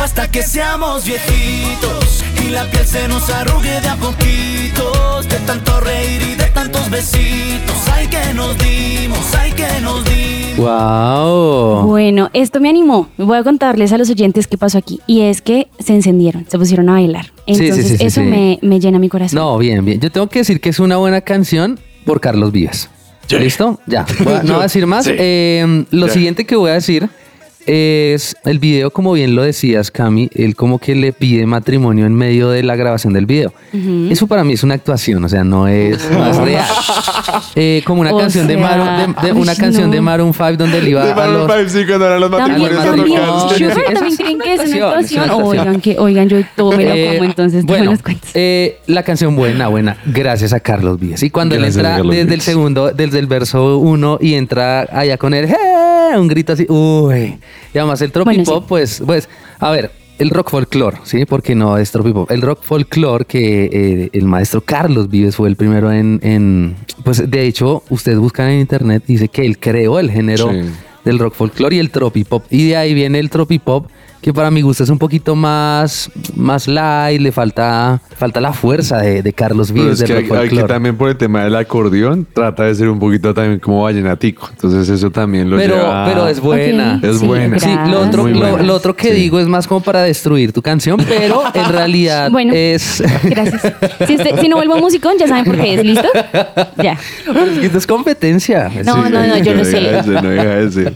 [0.00, 2.24] Contigo hasta que seamos viejitos.
[2.44, 5.28] Y la piel se nos arrugue de a poquitos.
[5.28, 7.76] De tanto reír y de tantos besitos.
[7.94, 10.56] Ay que nos dimos, ay que nos dimos.
[10.56, 11.86] Wow.
[11.86, 13.08] Bueno, esto me animó.
[13.16, 15.00] Voy a contarles a los oyentes qué pasó aquí.
[15.06, 17.26] Y es que se encendieron, se pusieron a bailar.
[17.46, 18.26] Sí, sí, Entonces, sí, sí, eso sí.
[18.26, 19.38] Me, me llena mi corazón.
[19.38, 20.00] No, bien, bien.
[20.00, 22.88] Yo tengo que decir que es una buena canción por Carlos Vives.
[23.26, 23.38] Sí.
[23.38, 23.80] ¿Listo?
[23.86, 24.04] Ya.
[24.24, 25.04] Voy a- no voy a decir más.
[25.04, 25.12] Sí.
[25.16, 26.12] Eh, lo Ya.
[26.12, 27.08] siguiente que voy a decir
[27.66, 32.14] es el video, como bien lo decías, Cami, él como que le pide matrimonio en
[32.14, 33.52] medio de la grabación del video.
[34.10, 36.66] Eso para mí es una actuación, o sea, no es, no es real.
[37.54, 39.92] Eh, como una O canción de sea, Maroon, de, de una canción no.
[39.94, 41.52] de Maroon 5 donde él iba De a Maroon los...
[41.56, 43.20] 5, sí, cuando eran los También, matrimonios también.
[43.70, 45.44] Sugar, Es también creen que es una actuación, es una.
[45.44, 48.30] Oigan, que, oigan, yo todo me lo Eh, como, entonces bueno, las cuentas.
[48.34, 51.22] eh, la canción buena, buena, gracias a Carlos Vives.
[51.22, 52.44] Y cuando Gracias él entra desde el Vives.
[52.44, 55.46] segundo, desde el verso uno y entra allá con el
[56.12, 57.38] "Eh", un grito así, uy.
[57.74, 58.66] Y además el tropipop, Bueno, sí.
[58.68, 61.24] pues, pues, a ver, el rock folklore, ¿sí?
[61.24, 62.30] Porque no es tropipop.
[62.30, 67.30] El rock folklore que eh, el maestro Carlos Vives fue el primero en, en, pues,
[67.30, 70.60] de hecho, ustedes buscan en internet, dice que él creó el género Sí.
[71.04, 72.44] del rock folklore y el tropipop.
[72.50, 73.86] Y de ahí viene el tropipop,
[74.20, 78.98] que para mi gusto es un poquito más, más light, le falta, falta la fuerza
[78.98, 82.74] de, de Carlos Pero Vives es que también por el tema del acordeón trata de
[82.74, 84.48] ser un poquito también como vallenatico.
[84.52, 86.04] Entonces eso también lo Pero, lleva...
[86.06, 87.00] pero es buena.
[87.02, 87.58] Es sí, buena.
[87.58, 88.62] Sí, lo otro, lo, buena.
[88.62, 89.14] lo otro que Sí.
[89.14, 92.52] digo es más como para destruir tu canción, pero en realidad Bueno.
[92.54, 93.02] es...
[93.24, 93.62] Gracias.
[94.06, 95.84] Si, usted- si no vuelvo musicón, ya saben por qué es.
[95.84, 96.08] ¿Listo?
[96.82, 96.92] Ya.
[96.92, 98.70] es que esto es competencia.
[98.84, 99.98] No, no, no, yo lo sé.
[99.98, 100.90] ese, no.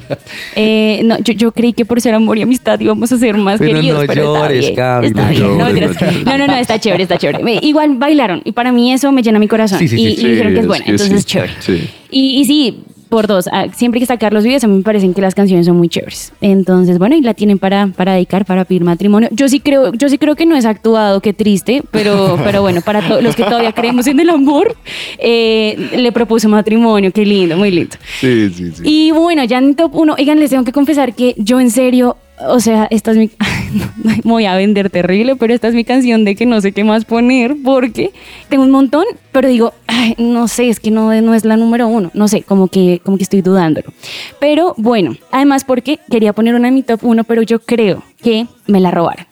[0.56, 3.58] Eh, no, yo, yo creí que por ser amor y amistad íbamos a ser más
[3.58, 7.58] Pero queridos, no pero llores, Gaby, no llores, no no, no, está chévere, está chévere.
[7.62, 9.78] Igual bailaron y para mí eso me llena mi corazón.
[9.78, 11.52] Sí, sí, sí, y, y sí, dijeron que es es buena, entonces sí, chévere.
[11.60, 11.90] sí.
[12.10, 15.14] Y, y sí, por dos, ah, siempre que está Carlos Vives, a mí me parecen
[15.14, 16.32] que las canciones son muy chéveres.
[16.40, 19.28] Entonces, bueno, y la tienen para, para dedicar, para pedir matrimonio.
[19.30, 22.80] Yo sí creo, yo sí creo que no es actuado, qué triste, pero, pero bueno,
[22.80, 24.74] para los que todavía creemos en el amor,
[25.18, 27.96] eh, le propuso matrimonio, qué lindo, muy lindo.
[28.18, 28.82] Sí, sí, sí.
[28.84, 32.16] Y bueno, ya en top 1, oigan, les tengo que confesar que yo en serio,
[32.40, 33.30] o sea, esta es mi...
[34.04, 36.84] me voy a vender terrible, pero esta es mi canción de que no sé qué
[36.84, 38.12] más poner porque
[38.48, 39.72] tengo un montón, pero digo,
[40.18, 43.16] no sé, es que no, no es la número uno, no sé, como que, como
[43.16, 43.92] que estoy dudándolo.
[44.40, 48.46] Pero bueno, además porque quería poner una en mi top 1, pero yo creo que
[48.66, 49.26] me la robaron.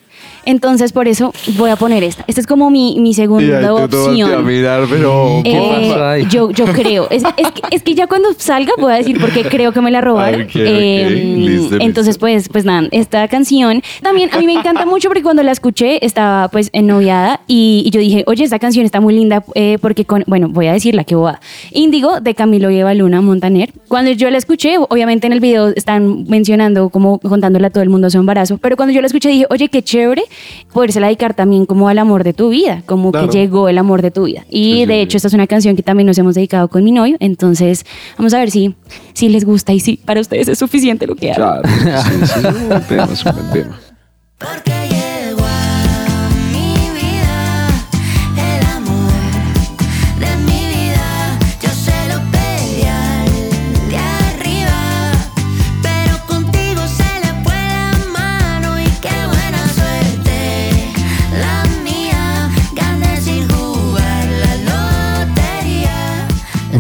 [0.45, 2.25] Entonces, por eso voy a poner esta.
[2.27, 4.33] Esta es como mi, mi Y segunda ahí tú te opción.
[4.33, 5.41] a mirar, pero...
[5.45, 6.27] ¿Qué Eh, pasó ahí?
[6.31, 7.09] yo, yo creo.
[7.11, 9.81] Es, es que, es que ya cuando salga voy a decir por qué creo que
[9.81, 10.47] me la robaron.
[10.53, 12.21] Listo, entonces, listo.
[12.21, 16.05] pues, pues nada, esta canción también a mí me encanta mucho porque cuando la escuché
[16.05, 20.05] estaba pues ennoviada y, y yo dije, oye, esta canción está muy linda eh, porque
[20.05, 21.41] con, bueno, voy a decirla que boda.
[21.73, 23.71] Índigo de Camilo y Eva Luna Montaner.
[23.89, 27.91] Cuando yo la escuché, obviamente en el video están mencionando como contándole a todo el
[27.91, 30.23] mundo su embarazo, pero cuando yo la escuché dije, oye, qué chévere
[30.73, 33.29] podérsela dedicar también como al amor de tu vida, como Claro.
[33.29, 34.45] que llegó el amor de tu vida.
[34.51, 35.01] Y Sí, de sí.
[35.01, 37.85] hecho, esta es una canción que también nos hemos dedicado con mi novio, entonces
[38.17, 38.75] vamos a ver si,
[39.15, 41.63] si les gusta y si para ustedes es suficiente lo que hago.
[41.63, 43.81] Claro, sí, sí, es un buen tema, es un buen tema.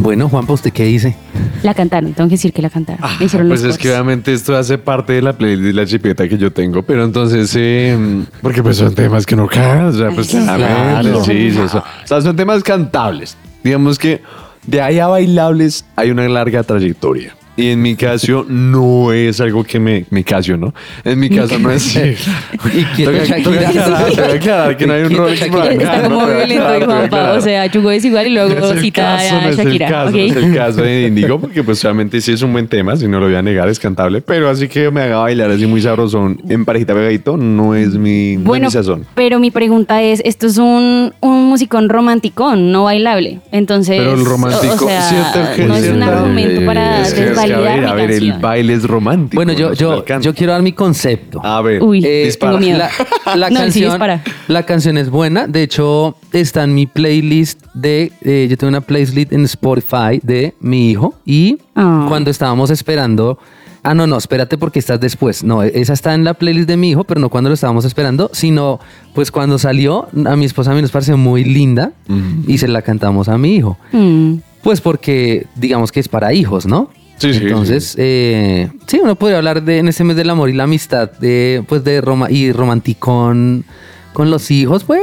[0.03, 1.15] Bueno, Juanpa, ¿usted qué dice?
[1.63, 3.09] La cantaron, tengo que decir que la cantaron.
[3.21, 6.29] Hicieron Pues los es que obviamente esto hace parte de la playlist de la chipeta
[6.29, 7.97] que yo tengo, pero entonces, eh,
[8.43, 11.23] porque pues son temas que no cagan, o sea, pues claro.
[11.25, 11.79] sí, sí, eso.
[11.79, 13.37] o sea, son temas cantables.
[13.63, 14.21] Digamos que
[14.67, 17.37] de ahí a bailables hay una larga trayectoria.
[17.55, 20.73] Y en mi caso no es algo que me, mi caso, ¿no?
[21.05, 21.95] En mi caso no es...
[21.97, 23.43] Y quieto, Toca- Shakira.
[23.43, 27.37] toca aclarar, toca aclarar que no hay un acá, Está como violento y aclarar.
[27.37, 29.87] o sea, Chugo es igual y luego cita caso, a no es Shakira.
[29.87, 30.15] el caso, ¿ok?
[30.15, 33.07] no es el caso de Indigo, porque pues obviamente sí es un buen tema, si
[33.07, 35.83] no lo voy a negar, es cantable, pero así que me haga bailar así muy
[35.83, 39.05] sabrosón en parejita pegadito, no es mi, no es Bueno, mi sazón.
[39.15, 43.41] pero mi pregunta es, esto es un, un musicón romanticón, no bailable.
[43.51, 44.89] Entonces, Pero el romántico,
[45.67, 47.13] no es un argumento para es
[47.59, 49.37] que- a ver, a ver, el baile es romántico.
[49.39, 51.41] Bueno, yo, no yo, yo quiero dar mi concepto.
[51.45, 52.53] A ver, Uy, Eh, dispara.
[52.53, 52.79] tengo miedo.
[53.27, 54.23] La, la No, sí, canción, dispara.
[54.49, 55.47] la canción es buena.
[55.47, 58.13] De hecho, está en mi playlist de.
[58.23, 61.15] eh, yo tengo una playlist en Spotify de mi hijo.
[61.25, 63.39] Y cuando estábamos esperando.
[63.85, 65.43] Ah, no, no, espérate porque estás después.
[65.43, 68.31] No, esa está en la playlist de mi hijo, pero no cuando lo estábamos esperando,
[68.33, 68.79] sino
[69.13, 71.91] pues cuando salió, a mi esposa a mí nos pareció muy linda
[72.47, 73.77] y se la cantamos a mi hijo.
[73.91, 74.35] Mm.
[74.63, 76.91] Pues porque digamos que es para hijos, ¿no?
[77.23, 80.55] Sí, sí, Entonces, eh, sí, uno podría hablar de en este mes del amor y
[80.55, 83.65] la amistad, de, pues de Roma y romanticón
[84.13, 85.01] con los hijos, pues,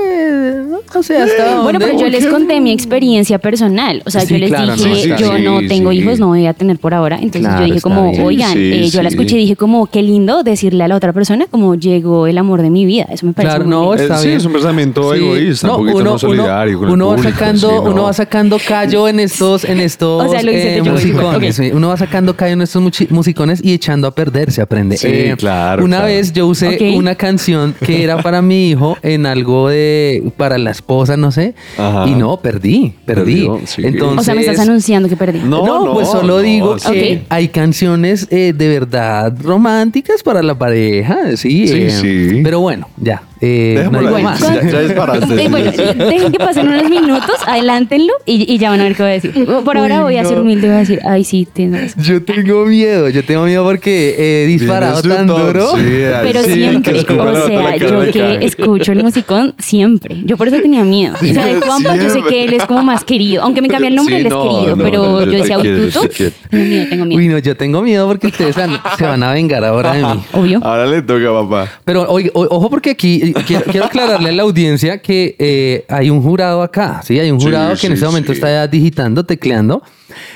[0.94, 4.02] no sé hasta Bueno, pero yo les conté mi experiencia personal.
[4.06, 5.98] O sea, Sí, yo les claro, dije, no, sí, yo sí, no tengo sí.
[5.98, 7.16] hijos, no voy a tener por ahora.
[7.18, 8.24] Entonces Claro, yo dije está como, bien.
[8.24, 9.16] oigan, Sí, eh, yo la sí.
[9.16, 12.62] escuché y dije como, qué lindo decirle a la otra persona como llegó el amor
[12.62, 13.06] de mi vida.
[13.12, 13.96] Eso me parece Claro, muy no, lindo.
[14.04, 14.38] está Eh, sí, bien.
[14.40, 17.76] es un pensamiento egoísta, un poquito no solidario con el uno va público, sacando, sí,
[17.76, 17.82] no.
[17.92, 20.92] uno va sacando callo en estos, en estos O sea, lo hice eh, de yo,
[20.94, 21.60] musicones.
[21.60, 21.66] ok.
[21.66, 21.72] sí.
[21.74, 24.96] Uno va sacando callo en estos muchi- musicones y echando a perder se aprende.
[24.96, 26.12] Eh, Sí, claro, Una claro.
[26.14, 26.98] vez yo usé Ok.
[26.98, 31.56] una canción que era para mi hijo en algo de para la esposa, no sé,
[31.78, 32.08] Ajá.
[32.08, 33.46] y no perdí, perdí.
[33.48, 33.82] Perdió, sí.
[33.86, 35.40] Entonces, o sea, me estás anunciando que perdí.
[35.40, 40.42] No, no, no, pues solo no, digo que hay canciones eh, de verdad románticas para
[40.44, 41.68] la pareja, sí.
[41.68, 42.42] Sí, eh, sí.
[42.44, 43.22] Pero bueno, ya.
[43.42, 44.24] Eh, no digo ahí.
[44.24, 44.40] más.
[44.42, 45.26] Ya, ya disparaste.
[45.40, 49.04] Eh, bueno, dejen que pasen unos minutos, adelántenlo y, y ya van a ver qué
[49.04, 49.46] voy a decir.
[49.64, 52.04] Por ahora Uy, voy a ser humilde y voy a decir, ay, sí, tienes razón.
[52.04, 55.68] Yo tengo miedo, yo tengo miedo porque he disparado tan duro.
[55.78, 55.84] sí,
[56.24, 58.46] Pero sí, siempre, o sea, yo que cae.
[58.46, 60.18] escucho el musicón siempre.
[60.26, 61.16] Yo por eso tenía miedo.
[61.22, 63.44] O sea, de Juanpa yo sé que él es como más querido.
[63.44, 64.76] Aunque me cambie el nombre, Sí, él es no, querido.
[64.76, 66.02] no, pero no, yo decía Aututo,
[66.50, 67.18] tengo miedo, tengo miedo.
[67.20, 68.56] Uy, no, yo tengo miedo porque ustedes
[68.98, 70.22] se van a vengar ahora de mí.
[70.34, 70.60] Obvio.
[70.64, 71.70] Ahora le toca, papá.
[71.86, 76.10] Pero oye, ojo porque aquí eh, quiero, quiero aclararle a la audiencia que eh, hay
[76.10, 77.20] un jurado acá, ¿sí?
[77.20, 78.38] Hay un Sí, jurado que en sí, este momento sí.
[78.40, 79.82] está digitando, tecleando,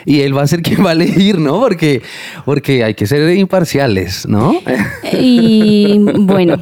[0.06, 1.60] y él va a ser quien va a elegir, ¿no?
[1.60, 2.02] Porque,
[2.46, 4.56] porque hay que ser imparciales, ¿no?
[5.20, 6.58] Y bueno.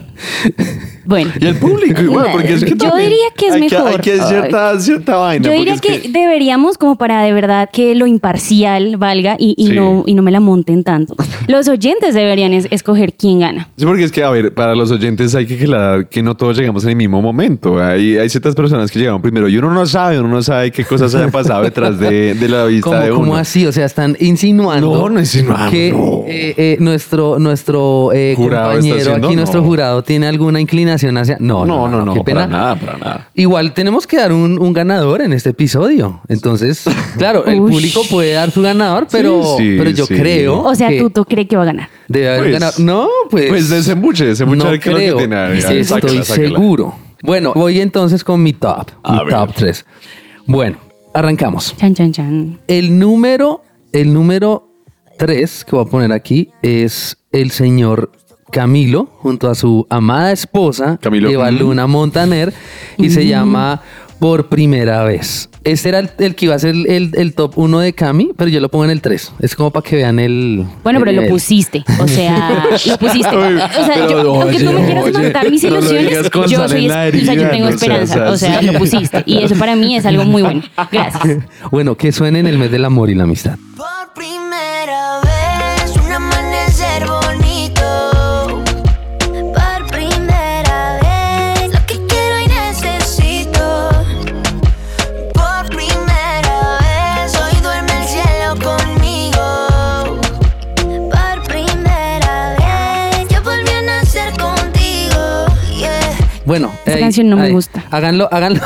[1.03, 1.31] Bueno.
[1.41, 3.87] Y el público igual, porque es que Yo diría que es hay mejor.
[3.87, 5.45] hay que cierta, cierta vaina.
[5.49, 9.67] Yo diría es que, deberíamos, como para de verdad que lo imparcial valga y, y
[9.67, 9.73] Sí.
[9.73, 11.15] no, y no me la monten tanto.
[11.47, 13.69] Los oyentes deberían es- escoger quién gana.
[13.77, 16.55] Sí, porque es que, a ver, para los oyentes hay que aclarar que no todos
[16.57, 17.81] llegamos en el mismo momento.
[17.83, 20.85] Hay, hay ciertas personas que llegaron primero y uno no sabe, uno no sabe qué
[20.85, 23.19] cosas hayan pasado detrás de, de la vista ¿Cómo, de uno.
[23.21, 23.65] cómo así?
[23.65, 26.23] O sea, están insinuando No, no insinuamos, que no.
[26.27, 31.37] eh, eh, nuestro, nuestro eh, compañero haciendo, aquí, nuestro jurado, tiene alguna inclinación hacia...
[31.39, 32.41] No, No, no, no, qué pena.
[32.41, 33.29] para nada, para nada.
[33.35, 36.21] Igual tenemos que dar un, un ganador en este episodio.
[36.27, 36.83] Entonces,
[37.17, 37.71] claro, el Ush.
[37.71, 40.15] público puede dar su ganador, pero, sí, pero yo sí.
[40.15, 41.89] creo O sea, que Tuto cree que va a ganar.
[42.07, 42.79] debe haber Pues, ganador.
[42.79, 43.49] No, pues...
[43.49, 45.17] Pues desembuche, desembuche no lo que creo.
[45.17, 45.57] tiene.
[45.57, 46.49] Estoy sácala, sácala.
[46.49, 46.95] seguro.
[47.23, 48.87] Bueno, voy entonces con mi top.
[49.03, 49.33] A mi ver.
[49.35, 49.85] top 3.
[50.47, 50.77] Bueno,
[51.13, 51.75] arrancamos.
[51.77, 52.59] Chan, chan, chan.
[52.67, 54.67] El número, el número
[55.17, 58.11] 3 que voy a poner aquí es el señor
[58.51, 61.29] Camilo junto a su amada esposa Camilo.
[61.29, 61.57] Eva Mm.
[61.59, 62.53] Luna Montaner
[62.97, 63.81] y se llama
[64.21, 65.49] Por Primera Vez.
[65.63, 68.29] Este era el, el que iba a ser el, el- el top 1 de Cami,
[68.37, 69.33] pero yo lo pongo en el 3.
[69.39, 70.63] Es como para que vean el...
[70.83, 71.83] Bueno, el pero lo pusiste.
[71.99, 73.35] O sea, lo pusiste.
[73.35, 76.11] O sea, pero yo, aunque tú me quieras oye, matar mis ilusiones,
[76.47, 78.29] yo soy, o sea, yo tengo esperanza.
[78.29, 79.23] O sea, lo pusiste.
[79.25, 80.61] Y eso para mí es algo muy bueno.
[80.91, 81.39] Gracias.
[81.71, 83.57] Bueno, que suene en el mes del amor y la amistad.
[106.45, 107.83] Bueno, Esta canción no me gusta.
[107.91, 108.61] Háganlo, háganlo.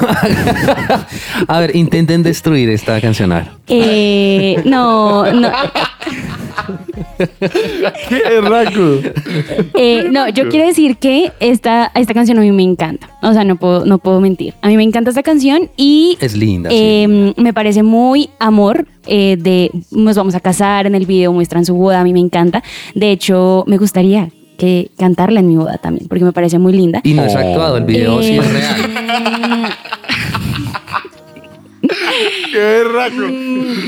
[1.47, 3.31] a ver, intenten destruir esta canción.
[3.33, 3.47] A ver.
[3.67, 5.49] Eh, no, no.
[8.09, 8.99] ¡Qué raco!
[9.73, 13.09] Eh, no, yo quiero decir que esta, esta canción a mí me encanta.
[13.21, 14.53] O sea, no puedo, no puedo mentir.
[14.61, 16.75] A mí me encanta esta canción y Es linda, sí.
[16.79, 18.87] eh, me parece muy amor.
[19.07, 21.99] eh, de nos vamos a casar en el video muestran su boda.
[21.99, 22.63] A mí me encanta.
[22.93, 27.01] De hecho, me gustaría que cantarla en mi boda también, porque me parece muy linda.
[27.03, 29.71] Y no es actuado, el video sí es Eh, real.
[32.51, 33.15] ¡Qué raco!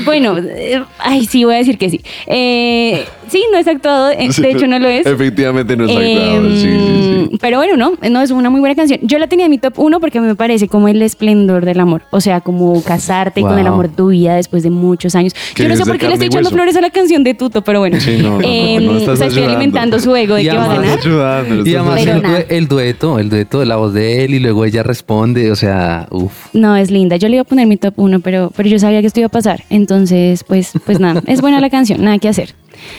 [0.04, 2.00] Bueno, eh, ay, sí, voy a decir que sí.
[2.26, 5.06] Eh, sí, no es actuado, eh, de hecho no lo es.
[5.06, 6.46] Efectivamente no es actuado.
[6.46, 7.38] Em, sí, sí, sí.
[7.40, 9.00] Pero bueno, no, no es una muy buena canción.
[9.02, 12.02] Yo la tenía en mi top 1 porque me parece como el esplendor del amor.
[12.10, 13.72] O sea, como casarte con el Wow.
[13.72, 15.34] amor de tu vida después de muchos años.
[15.54, 16.56] Que Yo no es sé de por qué le carne estoy y echando hueso.
[16.56, 18.00] flores a la canción de Tuto, pero bueno.
[18.00, 19.58] Sí, no, no, no, Em, no estás o sea, estoy ayudando.
[19.58, 20.98] alimentando su ego de Y que va a además- ganar.
[20.98, 22.44] ayudando, Y además Pero nada.
[22.48, 26.06] el dueto, el dueto de la voz de él y luego ella responde, o sea,
[26.10, 26.32] uff.
[26.54, 27.16] No, es linda.
[27.16, 29.26] Yo le iba a poner mi top 1, pero, pero yo sabía que esto iba
[29.26, 29.64] a pasar.
[29.70, 32.54] Entonces, pues, pues nada, es buena la canción, nada que hacer.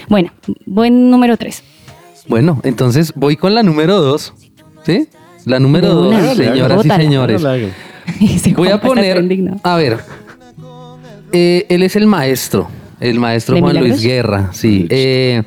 [0.07, 0.31] Bueno,
[0.65, 1.63] buen número 3.
[2.27, 4.33] Bueno, entonces voy con la número dos,
[4.85, 5.07] ¿sí?
[5.45, 6.35] La número De dos, una.
[6.35, 7.03] señoras y Bótala.
[7.03, 7.41] señores.
[8.55, 9.23] Voy a poner,
[9.63, 9.97] a ver,
[11.31, 12.67] eh, él es el maestro,
[12.99, 14.01] el maestro ¿De Juan Luis?
[14.01, 14.87] Guerra, sí.
[14.89, 15.43] Eh,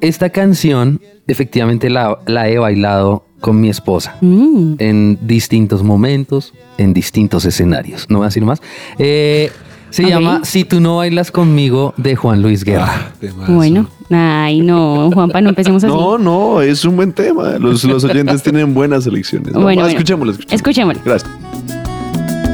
[0.00, 4.76] esta canción, efectivamente, la, la he bailado con mi esposa Mm.
[4.78, 8.06] en distintos momentos, en distintos escenarios.
[8.08, 8.62] No voy a decir más.
[8.98, 9.52] Eh,
[9.90, 13.12] se llama Si tú no bailas conmigo de Juan Luis Guerra.
[13.46, 15.92] Bueno, ay, no, Juanpa, no empecemos así.
[15.94, 17.58] No, no, es un buen tema.
[17.58, 19.52] Los, los oyentes tienen buenas elecciones.
[19.52, 20.54] Bueno, escuchémoslo, escuchémoslo.
[20.56, 21.02] Escuchémoslo.
[21.04, 21.30] Gracias.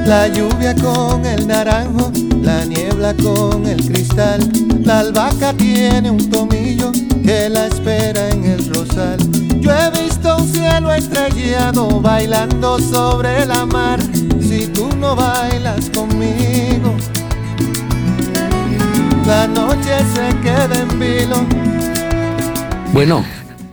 [0.06, 2.10] La lluvia con el naranjo,
[2.42, 4.40] la niebla con el cristal.
[4.82, 6.90] La albahaca tiene un tomillo
[7.30, 9.18] que la espera en el rosal.
[9.60, 14.00] Yo he visto un cielo estrellado bailando sobre la mar.
[14.40, 16.92] Si tú no bailas conmigo,
[19.28, 21.36] la noche se queda en vilo.
[22.92, 23.24] Bueno,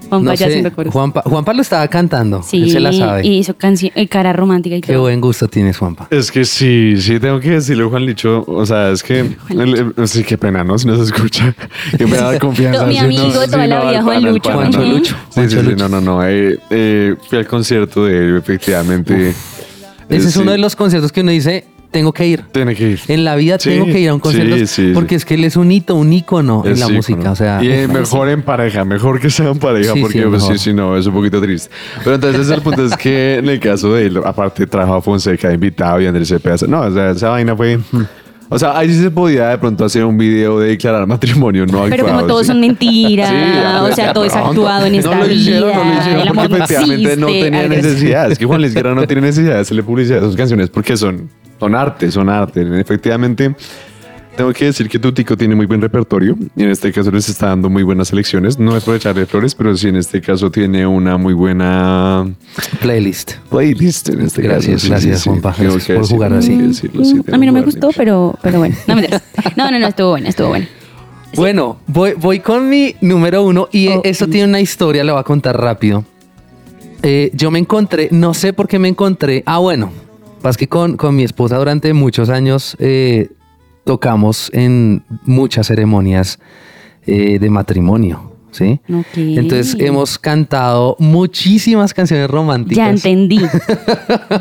[0.09, 0.93] Juanpa no ya sé, haciendo coros.
[0.93, 2.43] Juanpa, Juanpa lo estaba cantando.
[2.43, 3.25] Sí, él se la sabe.
[3.25, 5.03] y hizo canción, eh, cara romántica y Qué todo.
[5.03, 6.07] buen gusto tienes, Juanpa.
[6.09, 8.43] Es que sí, sí, tengo que decirle, Juan Licho.
[8.47, 9.19] O sea, es que.
[9.49, 10.77] el- el- sí, qué pena, ¿no?
[10.77, 11.53] Si no se escucha.
[11.97, 12.85] Que me da confianza.
[12.85, 14.49] Mi amigo no, de toda sí, la vida, Juan Lucho.
[14.51, 14.79] pana.
[14.79, 16.25] Lucho, Sí, sí, sí, no, no, no.
[16.25, 19.33] eh, eh, fui al concierto de él, efectivamente.
[20.09, 22.43] Ese es uno de los conciertos que uno dice, tengo que ir.
[22.51, 22.99] Tiene que ir.
[23.07, 25.15] En la vida Sí, tengo que ir a un concierto sí, sí, porque sí.
[25.15, 26.97] es que él es un hito, un ícono en Es la ícono.
[26.97, 27.31] música.
[27.31, 30.25] O sea, y eh, mejor en pareja, mejor que sea en pareja, Sí, porque sí,
[30.29, 31.69] pues, sí, sí, no, es un poquito triste.
[32.03, 35.51] Pero entonces el punto es que en el caso de él, aparte trajo a Fonseca
[35.53, 36.57] invitado y Andrés Cepeda.
[36.67, 37.79] No, o sea, esa vaina fue.
[38.49, 41.83] O sea, ahí sí se podía de pronto hacer un video de declarar matrimonio, no
[41.89, 42.47] Pero como actuado, todos sí.
[42.53, 43.35] son mentiras, Sí,
[43.91, 45.83] o sea, todo es actuado en esta no lo hicieron, vida.
[45.83, 47.43] no lo hicieron el porque amor no efectivamente no existe.
[47.51, 48.31] tenía necesidad.
[48.31, 50.95] Es que Juan Luis Guerra no tiene necesidad de hacerle publicidad a sus canciones porque
[50.95, 52.65] son, son arte, son arte.
[52.79, 53.55] Efectivamente,
[54.35, 57.47] tengo que decir que Tutico tiene muy buen repertorio y en este caso les está
[57.47, 58.59] dando muy buenas selecciones.
[58.59, 62.27] No es por echarle flores, pero sí en este caso tiene una muy buena
[62.81, 63.33] playlist.
[63.49, 64.09] playlist.
[64.09, 65.29] En este Gracias, caso, Sí, gracias, sí, sí.
[65.29, 65.55] Juanpa.
[65.57, 66.55] Gracias por decirlo, jugar así.
[66.55, 68.75] decirlo, Mm, a mí no me gustó, pero, pero bueno.
[68.87, 69.23] No, mentiras.
[69.55, 70.67] no, no, no, estuvo bueno, estuvo bueno.
[71.35, 74.31] Bueno, voy, voy con mi número uno y Oh, esto mm.
[74.31, 76.05] tiene una historia, la voy a contar rápido.
[77.03, 79.43] Eh, yo me encontré, no sé por qué me encontré.
[79.45, 79.91] Ah, bueno,
[80.47, 83.29] pasa que con, con mi esposa durante muchos años eh,
[83.83, 86.39] tocamos en muchas ceremonias
[87.05, 88.79] eh, de matrimonio, ¿sí?
[89.17, 92.77] Entonces hemos cantado muchísimas canciones románticas.
[92.77, 93.41] Ya entendí.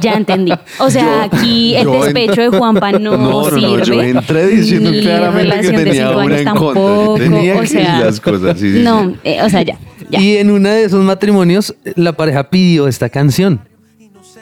[0.01, 0.53] Ya entendí.
[0.79, 3.97] O sea, aquí el despecho de Juanpa no, No, no, no, sirve.
[3.97, 6.45] yo entré diciendo Ni claramente que relación de tenía una en contra.
[6.45, 8.61] tampoco, Tenía o sea, decir las cosas.
[8.61, 8.85] sí, sí, sí.
[8.85, 9.77] No, eh, o sea, ya.
[10.09, 10.21] ya.
[10.21, 13.61] Y en uno de esos matrimonios, la pareja pidió esta canción.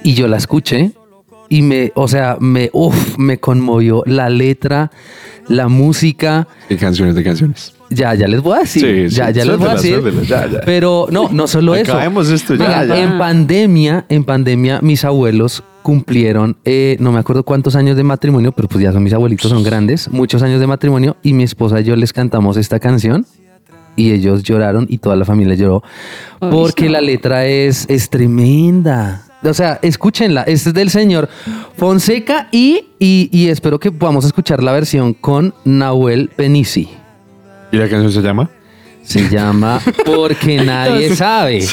[0.02, 0.92] Y yo la escuché.
[1.48, 4.90] Y me, o sea, me, uf, me conmovió la letra,
[5.48, 6.48] la música.
[6.68, 7.74] Y canciones de canciones.
[7.90, 8.82] Ya, ya les voy a decir.
[8.82, 10.00] Sí, sí, ya, ya les voy a decir.
[10.00, 10.60] suéltela, ya, ya.
[10.64, 11.92] Pero no, no solo eso.
[11.92, 12.84] Acabemos esto ya.
[12.96, 18.52] En pandemia, en pandemia, mis abuelos cumplieron, eh, no me acuerdo cuántos años de matrimonio,
[18.52, 21.78] pero pues ya son mis abuelitos, son grandes, muchos años de matrimonio, y mi esposa
[21.78, 23.26] y yo les cantamos esta canción.
[23.94, 25.84] Y ellos lloraron y toda la familia lloró.
[26.40, 29.23] Porque la letra es, es tremenda.
[29.44, 30.42] O sea, escúchenla.
[30.42, 31.28] Este es del señor
[31.76, 36.88] Fonseca y, y, y espero que podamos escuchar la versión con Nahuel Penisi.
[37.72, 38.50] ¿Y la canción se llama?
[39.02, 41.66] Se llama Porque nadie sabe.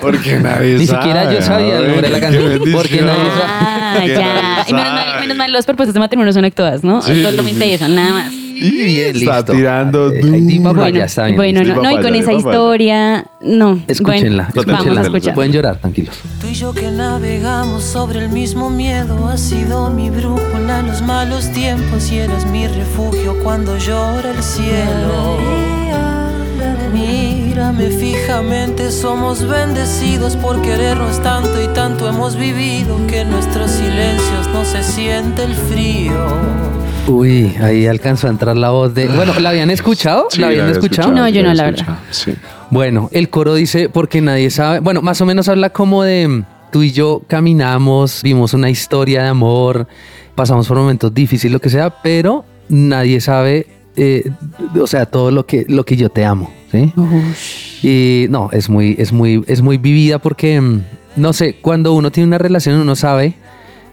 [0.00, 2.60] Porque nadie Ni siquiera yo sabía el nombre de la canción.
[2.72, 3.44] Porque nadie sabe.
[3.46, 4.64] Ah, ya.
[4.68, 5.20] Y menos mal, sabe.
[5.20, 7.00] menos mal, los propuestas de matrimonio son actuadas, ¿no?
[7.00, 7.74] Sí, Solamente sí, sí.
[7.74, 8.32] eso, nada más.
[8.58, 9.52] Y bien, Está listo.
[9.52, 11.36] tirando papá, Bueno, ya está bien.
[11.36, 13.80] bueno, no, no, y con esa historia, no.
[13.86, 15.02] Escúchenla, Bueno, vamos a escúchenla.
[15.02, 15.34] escuchar.
[15.34, 16.16] Pueden llorar, tranquilos.
[16.40, 21.02] Tú y yo que navegamos sobre el mismo miedo has sido mi brújula en los
[21.02, 25.38] malos tiempos y eres mi refugio cuando llora el cielo.
[26.92, 34.48] Mírame fijamente, somos bendecidos por querernos tanto y tanto hemos vivido que en nuestros silencios
[34.52, 36.14] no se siente el frío.
[37.08, 39.06] Uy, ahí alcanzó a entrar la voz de.
[39.06, 40.26] Bueno, ¿la habían escuchado?
[40.30, 41.12] Sí, ¿La habían había escuchado?
[41.12, 42.34] No, yo la no, la escuchado, Sí.
[42.70, 44.80] Bueno, el coro dice porque nadie sabe.
[44.80, 49.22] Bueno, más o menos habla como de mm, tú y yo caminamos, vimos una historia
[49.22, 49.86] de amor,
[50.34, 54.28] pasamos por momentos difíciles, lo que sea, pero nadie sabe, eh,
[54.80, 56.92] o sea, todo lo que, lo que yo te amo, ¿sí?
[57.82, 60.82] Y no, es muy, es muy, es muy vivida porque, mm,
[61.16, 63.36] no sé, cuando uno tiene una relación, uno sabe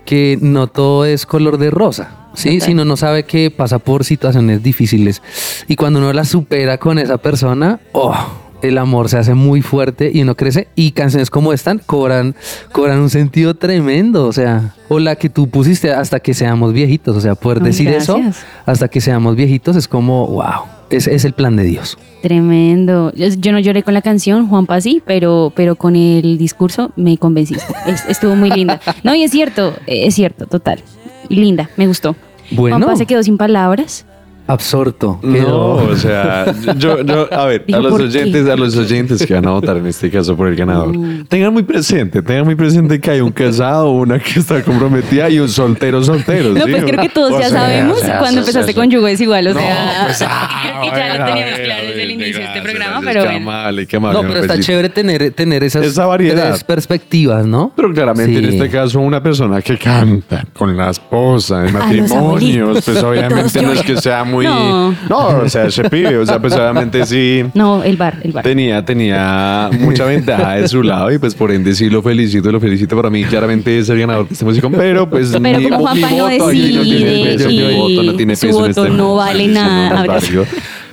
[0.06, 2.30] que no todo es color de rosa.
[2.36, 2.68] Sí, Total.
[2.68, 5.22] sino uno sabe que pasa por situaciones difíciles
[5.68, 8.16] y cuando uno las supera con esa persona, oh,
[8.63, 12.34] el amor se hace muy fuerte y uno crece y canciones como esta cobran,
[12.71, 17.15] cobran un sentido tremendo, o sea, o la que tú pusiste hasta que seamos viejitos,
[17.15, 18.19] o sea, poder Ay, decir eso
[18.65, 21.97] hasta que seamos viejitos es como, wow, es, es el plan de Dios.
[22.21, 23.12] Tremendo.
[23.15, 27.17] Yo, yo no lloré con la canción, Juanpa sí, pero, pero con el discurso me
[27.17, 27.65] convenciste.
[27.86, 28.80] Es- estuvo muy linda.
[29.04, 30.82] No, y es cierto, es cierto, total.
[31.30, 32.15] Linda, me gustó.
[32.52, 32.78] Bueno.
[32.78, 34.06] Juanpa se quedó sin palabras.
[34.47, 35.19] Absorto.
[35.23, 39.47] No, o sea, yo, yo, a ver, a los oyentes, a los oyentes que van
[39.47, 40.95] a votar en este caso por el ganador,
[41.27, 45.39] tengan muy presente, tengan muy presente que hay un casado, una que está comprometida y
[45.39, 46.49] un soltero soltero.
[46.49, 46.71] No, ¿sí?
[46.71, 49.21] pues creo que todos O ya sea, sabemos sea, cuando sea, empezaste con Yugo es
[49.21, 52.38] igual, o sea, pues, ah, creo que ya bueno, lo teníamos claro desde el inicio
[52.39, 53.51] de este programa, gracias, pero qué bueno.
[53.51, 56.49] amable, qué amable, No, pero está chévere tener, tener esas Esa variedad.
[56.49, 57.71] tres perspectivas, ¿no?
[57.75, 58.46] Pero claramente Sí.
[58.46, 63.04] en este caso una persona que canta con la esposa en A los matrimonios, pues
[63.04, 64.46] obviamente no es que sea muy...
[64.46, 64.96] No.
[65.10, 67.44] No, o sea, ese pibe, o sea, pues obviamente sí...
[67.54, 68.44] No, el bar, el bar.
[68.44, 72.60] Tenía, tenía mucha ventaja de su lado y pues por ende sí lo felicito, lo
[72.60, 75.77] felicito para mí claramente es el ganador de este músico, pero pues Pero mi, como
[75.77, 78.65] mi Juanpa no voto aquí no tiene decide peso, mi voto no tiene su peso
[78.65, 80.06] en voto este no momento, vale nada.
[80.06, 80.44] no.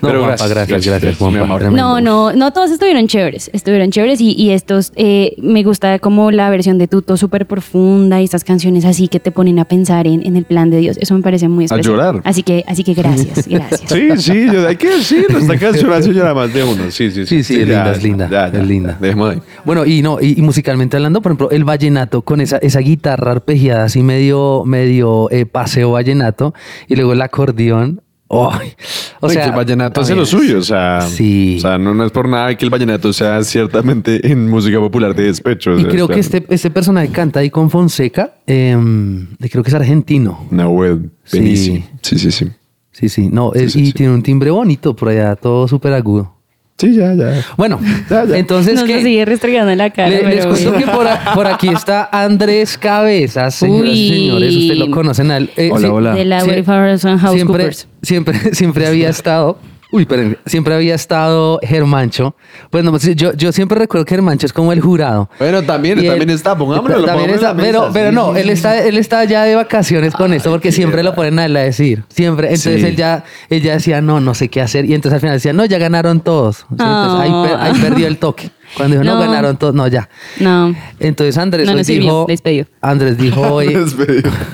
[0.03, 1.61] No, Pero Juanpa, gracias, gracias, Juanpa, mi amor.
[1.61, 1.82] tremendo.
[1.82, 6.30] No, no, no todos estuvieron chéveres, estuvieron chéveres y, y estos, eh, me gusta como
[6.30, 10.07] la versión de Tuto súper profunda y estas canciones así que te ponen a pensar
[10.07, 11.84] en, en el plan de Dios, eso me parece muy especial.
[11.94, 12.20] llorar.
[12.24, 13.82] Así que, así que gracias, gracias.
[13.86, 17.26] Sí, sí, yo, hay que decirlo, esta canción hace llorar más de uno, sí, sí,
[17.26, 18.96] Sí, sí, es linda, es linda, es linda.
[19.01, 19.38] Dejemos ahí.
[19.64, 23.32] Bueno, y no, y, y musicalmente hablando, por ejemplo, el vallenato con esa, esa guitarra
[23.32, 26.55] arpegiada así medio, medio eh, paseo vallenato
[26.88, 28.01] y luego el acordeón.
[28.31, 28.72] ¡Ay!
[29.20, 31.57] O sea, que el vallenato hace lo suyo, o sea, Sí.
[31.59, 35.14] o sea no, no es por nada que el vallenato sea ciertamente en música popular
[35.14, 35.72] de despecho.
[35.72, 39.74] o Y creo que este, este personaje canta ahí con Fonseca, em, creo que es
[39.74, 40.47] argentino.
[40.51, 41.39] Nahuel Sí.
[41.39, 41.85] Benici.
[42.03, 42.47] Sí, sí, sí.
[42.93, 45.93] Sí, sí, no, Sí, es- sí, y tiene un timbre bonito por allá, todo súper
[45.93, 46.35] agudo.
[46.81, 47.45] Sí, ya, ya.
[47.57, 47.78] Bueno,
[48.09, 48.37] Ya, ya.
[48.39, 50.09] entonces Nos lo que sigue restregando en la cara.
[50.09, 54.78] le- les cuento que por, a- por aquí está Andrés Cabezas, señoras y señores, ustedes
[54.78, 55.31] lo conocen.
[55.31, 56.14] Eh, Hola, sí, hola.
[56.14, 56.51] De la Sí.
[56.51, 57.89] Wayfarers and House siempre, Coopers.
[58.03, 59.59] siempre, siempre había estado.
[59.93, 62.36] Uy, pero siempre había estado Germancho.
[62.70, 65.28] Bueno, pues, yo, yo siempre recuerdo que Germancho es como el jurado.
[65.38, 68.12] Bueno, también, Y él- también está, pongámoslo, lo también está, la mesa, pero, sí, pero
[68.12, 71.47] no, él está, él está ya de vacaciones con esto porque siempre lo ponen a
[71.47, 72.05] él a decir.
[72.09, 72.47] Siempre.
[72.49, 72.86] Entonces Sí.
[72.86, 74.84] él ya, él ya decía, no, no sé qué hacer.
[74.84, 76.66] Y entonces al final decía, no, ya ganaron todos.
[76.70, 78.51] Entonces ahí, per- ahí perdió el toque.
[78.76, 79.20] Cuando dijo, no, No.
[79.20, 80.09] ganaron todos, no, ya.
[80.38, 82.66] No, Entonces Andrés No hoy nos sirvió, dijo, despedido.
[82.80, 83.76] Andrés dijo hoy.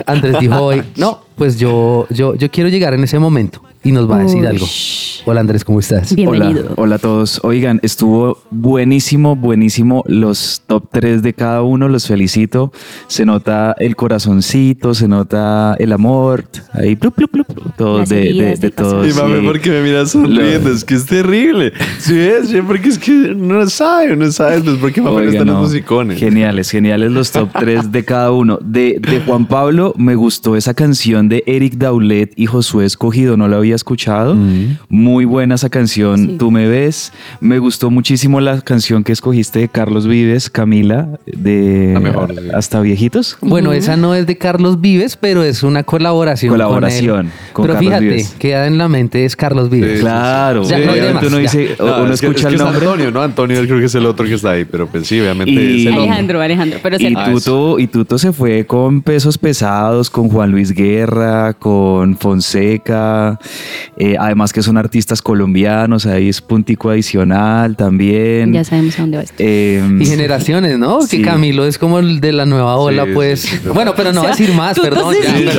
[0.07, 4.11] Andrés dijo hoy, no, pues yo, yo, yo quiero llegar en ese momento y nos
[4.11, 4.47] va a decir Uy.
[4.47, 4.66] algo.
[5.26, 6.14] Hola Andrés, ¿cómo estás?
[6.14, 6.62] bienvenido.
[6.64, 7.41] Hola, hola a todos.
[7.43, 10.03] Oigan, estuvo buenísimo, buenísimo.
[10.07, 12.72] Los top 3 de cada uno, los felicito.
[13.09, 16.45] Se nota el corazoncito, se nota el amor.
[16.72, 19.07] Ahí, plup, plup, plup, plup, todo Las de, de, heridas de del todo.
[19.07, 19.47] Y mami, sí.
[19.47, 20.70] ¿por qué me miras sonriendo?
[20.70, 21.72] Es que es terrible.
[21.99, 25.47] Sí, es, sí, porque es que no sabe, no sabe, pues porque me Oiga, están
[25.47, 26.18] no, los musicones.
[26.18, 28.59] Geniales, geniales los top 3 de cada uno.
[28.62, 33.49] De, de Juan Pablo me gustó esa canción de Eric Daulet y Josué Escogido, no
[33.49, 34.37] la había escuchado.
[34.89, 36.37] Muy buena esa canción, Sí.
[36.39, 37.12] Tú me ves.
[37.41, 42.41] Me gustó muchísimo la canción que escogiste de Carlos Vives, Camila, de La mejor, sí.
[42.55, 43.39] Hasta Viejitos.
[43.41, 46.51] Bueno, esa no es de Carlos Vives, pero es una colaboración.
[46.53, 47.33] Colaboración con él.
[47.53, 48.35] con pero Carlos fíjate, Vives.
[48.39, 49.95] queda en la mente es Carlos Vives.
[49.97, 52.55] Sí, Claro, Ya, no hay uno dice, No, uno es que- escucha es que el
[52.55, 52.85] es nombre.
[52.87, 53.22] Antonio, ¿no?
[53.22, 55.87] Antonio creo que es el otro que está ahí, pero pues sí, obviamente Y- es
[55.87, 55.95] el.
[56.01, 60.72] Alejandro, Alejandro, pero Y Tuto, y Tuto se fue con pesos pesados, con Juan Luis
[60.72, 61.16] Guerra,
[61.59, 63.39] con Fonseca,
[63.97, 68.53] eh, además que son artistas colombianos, ahí es puntico adicional también.
[68.53, 69.35] Ya sabemos a dónde va esto.
[69.39, 71.03] Eh, Y generaciones, ¿no?
[71.03, 71.19] Sí.
[71.19, 73.41] Que Camilo es como el de la nueva ola, Sí, pues.
[73.41, 73.69] sí, sí.
[73.73, 75.14] Bueno, pero no voy a decir más, perdón.
[75.14, 75.55] entonces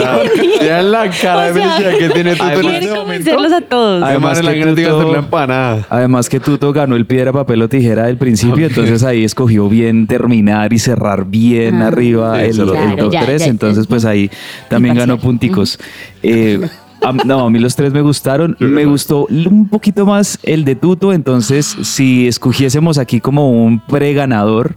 [0.61, 2.95] ya, la cara de O sea, felicidad que tiene Tuto en este Quiere momento.
[3.01, 4.03] convencerlos a todos.
[4.03, 5.87] Además, Además la que que Tuto- hacer la empanada.
[5.89, 10.07] Además que Tuto ganó el piedra, papel o tijera del principio, entonces ahí escogió bien
[10.07, 13.47] terminar y cerrar bien Ah, arriba Sí, el, lo- el Claro, top ya, 3, ya,
[13.47, 13.89] entonces ya.
[13.89, 14.29] pues ahí
[14.69, 15.17] también ganó
[16.23, 16.86] Eh, a-
[17.25, 18.55] no, a mí los tres me gustaron.
[18.59, 21.13] Me gustó un poquito más el de Tuto.
[21.13, 24.75] Entonces, si escogiésemos aquí como un pre-ganador,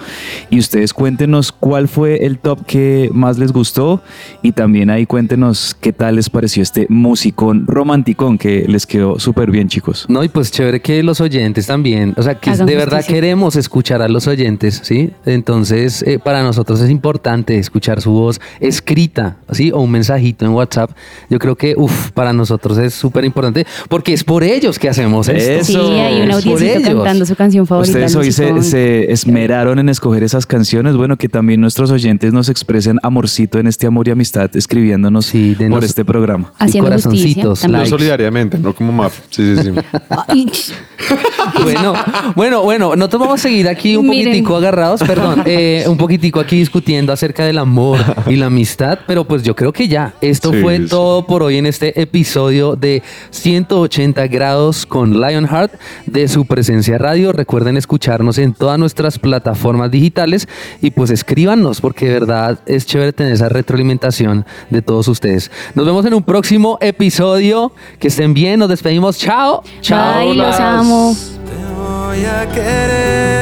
[0.51, 4.03] y ustedes cuéntenos cuál fue el top que más les gustó
[4.43, 9.51] y también ahí cuéntenos qué tal les pareció este musicón romanticón que les quedó súper
[9.51, 10.05] bien chicos.
[10.11, 13.15] No, y pues chévere que los oyentes también, o sea, que Hagan de verdad justicia.
[13.15, 15.11] queremos escuchar a los oyentes, ¿sí?
[15.25, 19.73] Entonces, eh, para nosotros es importante escuchar su voz escrita, ¿sí?
[19.73, 20.91] O un mensajito en WhatsApp.
[21.31, 25.29] Yo creo que, uff, para nosotros es súper importante porque es por ellos que hacemos
[25.29, 25.53] esto.
[25.53, 25.73] Eso.
[25.73, 26.89] Sí, hay una audiencia ellos.
[26.95, 27.99] cantando su canción favorita.
[28.07, 28.33] Ustedes hoy
[28.63, 30.97] se, esmeraron en escoger esas canciones.
[30.97, 35.57] Bueno, que también nuestros oyentes nos expresen amorcito en este amor y amistad escribiéndonos Sí,
[35.71, 36.53] por este programa.
[36.59, 37.79] Haciendo corazoncitos, justicia.
[37.79, 39.21] No solidariamente, no como maf.
[39.31, 40.73] Sí, sí, sí.
[41.63, 41.93] Bueno,
[42.35, 44.27] bueno, bueno, nosotros vamos a seguir aquí un Miren.
[44.27, 49.25] poquitico agarrados, perdón, eh, un poquitico aquí discutiendo acerca del amor y la amistad, pero
[49.25, 50.87] pues yo creo que ya, esto Sí, fue sí.
[50.89, 55.73] todo por hoy en este episodio de 180 grados con Lionheart
[56.07, 57.33] de su presencia radio.
[57.33, 60.49] Recuerden escucharnos en todas nuestras plataformas digitales
[60.81, 65.51] y pues escríbanos porque de verdad es chévere tener esa retroalimentación de todos ustedes.
[65.75, 67.73] Nos vemos en un próximo episodio.
[67.99, 69.19] Que estén bien, nos despedimos.
[69.19, 69.63] Chao.
[69.81, 70.27] Chao.
[70.27, 71.17] Bye, los amo.
[71.17, 73.34] Te voy a querer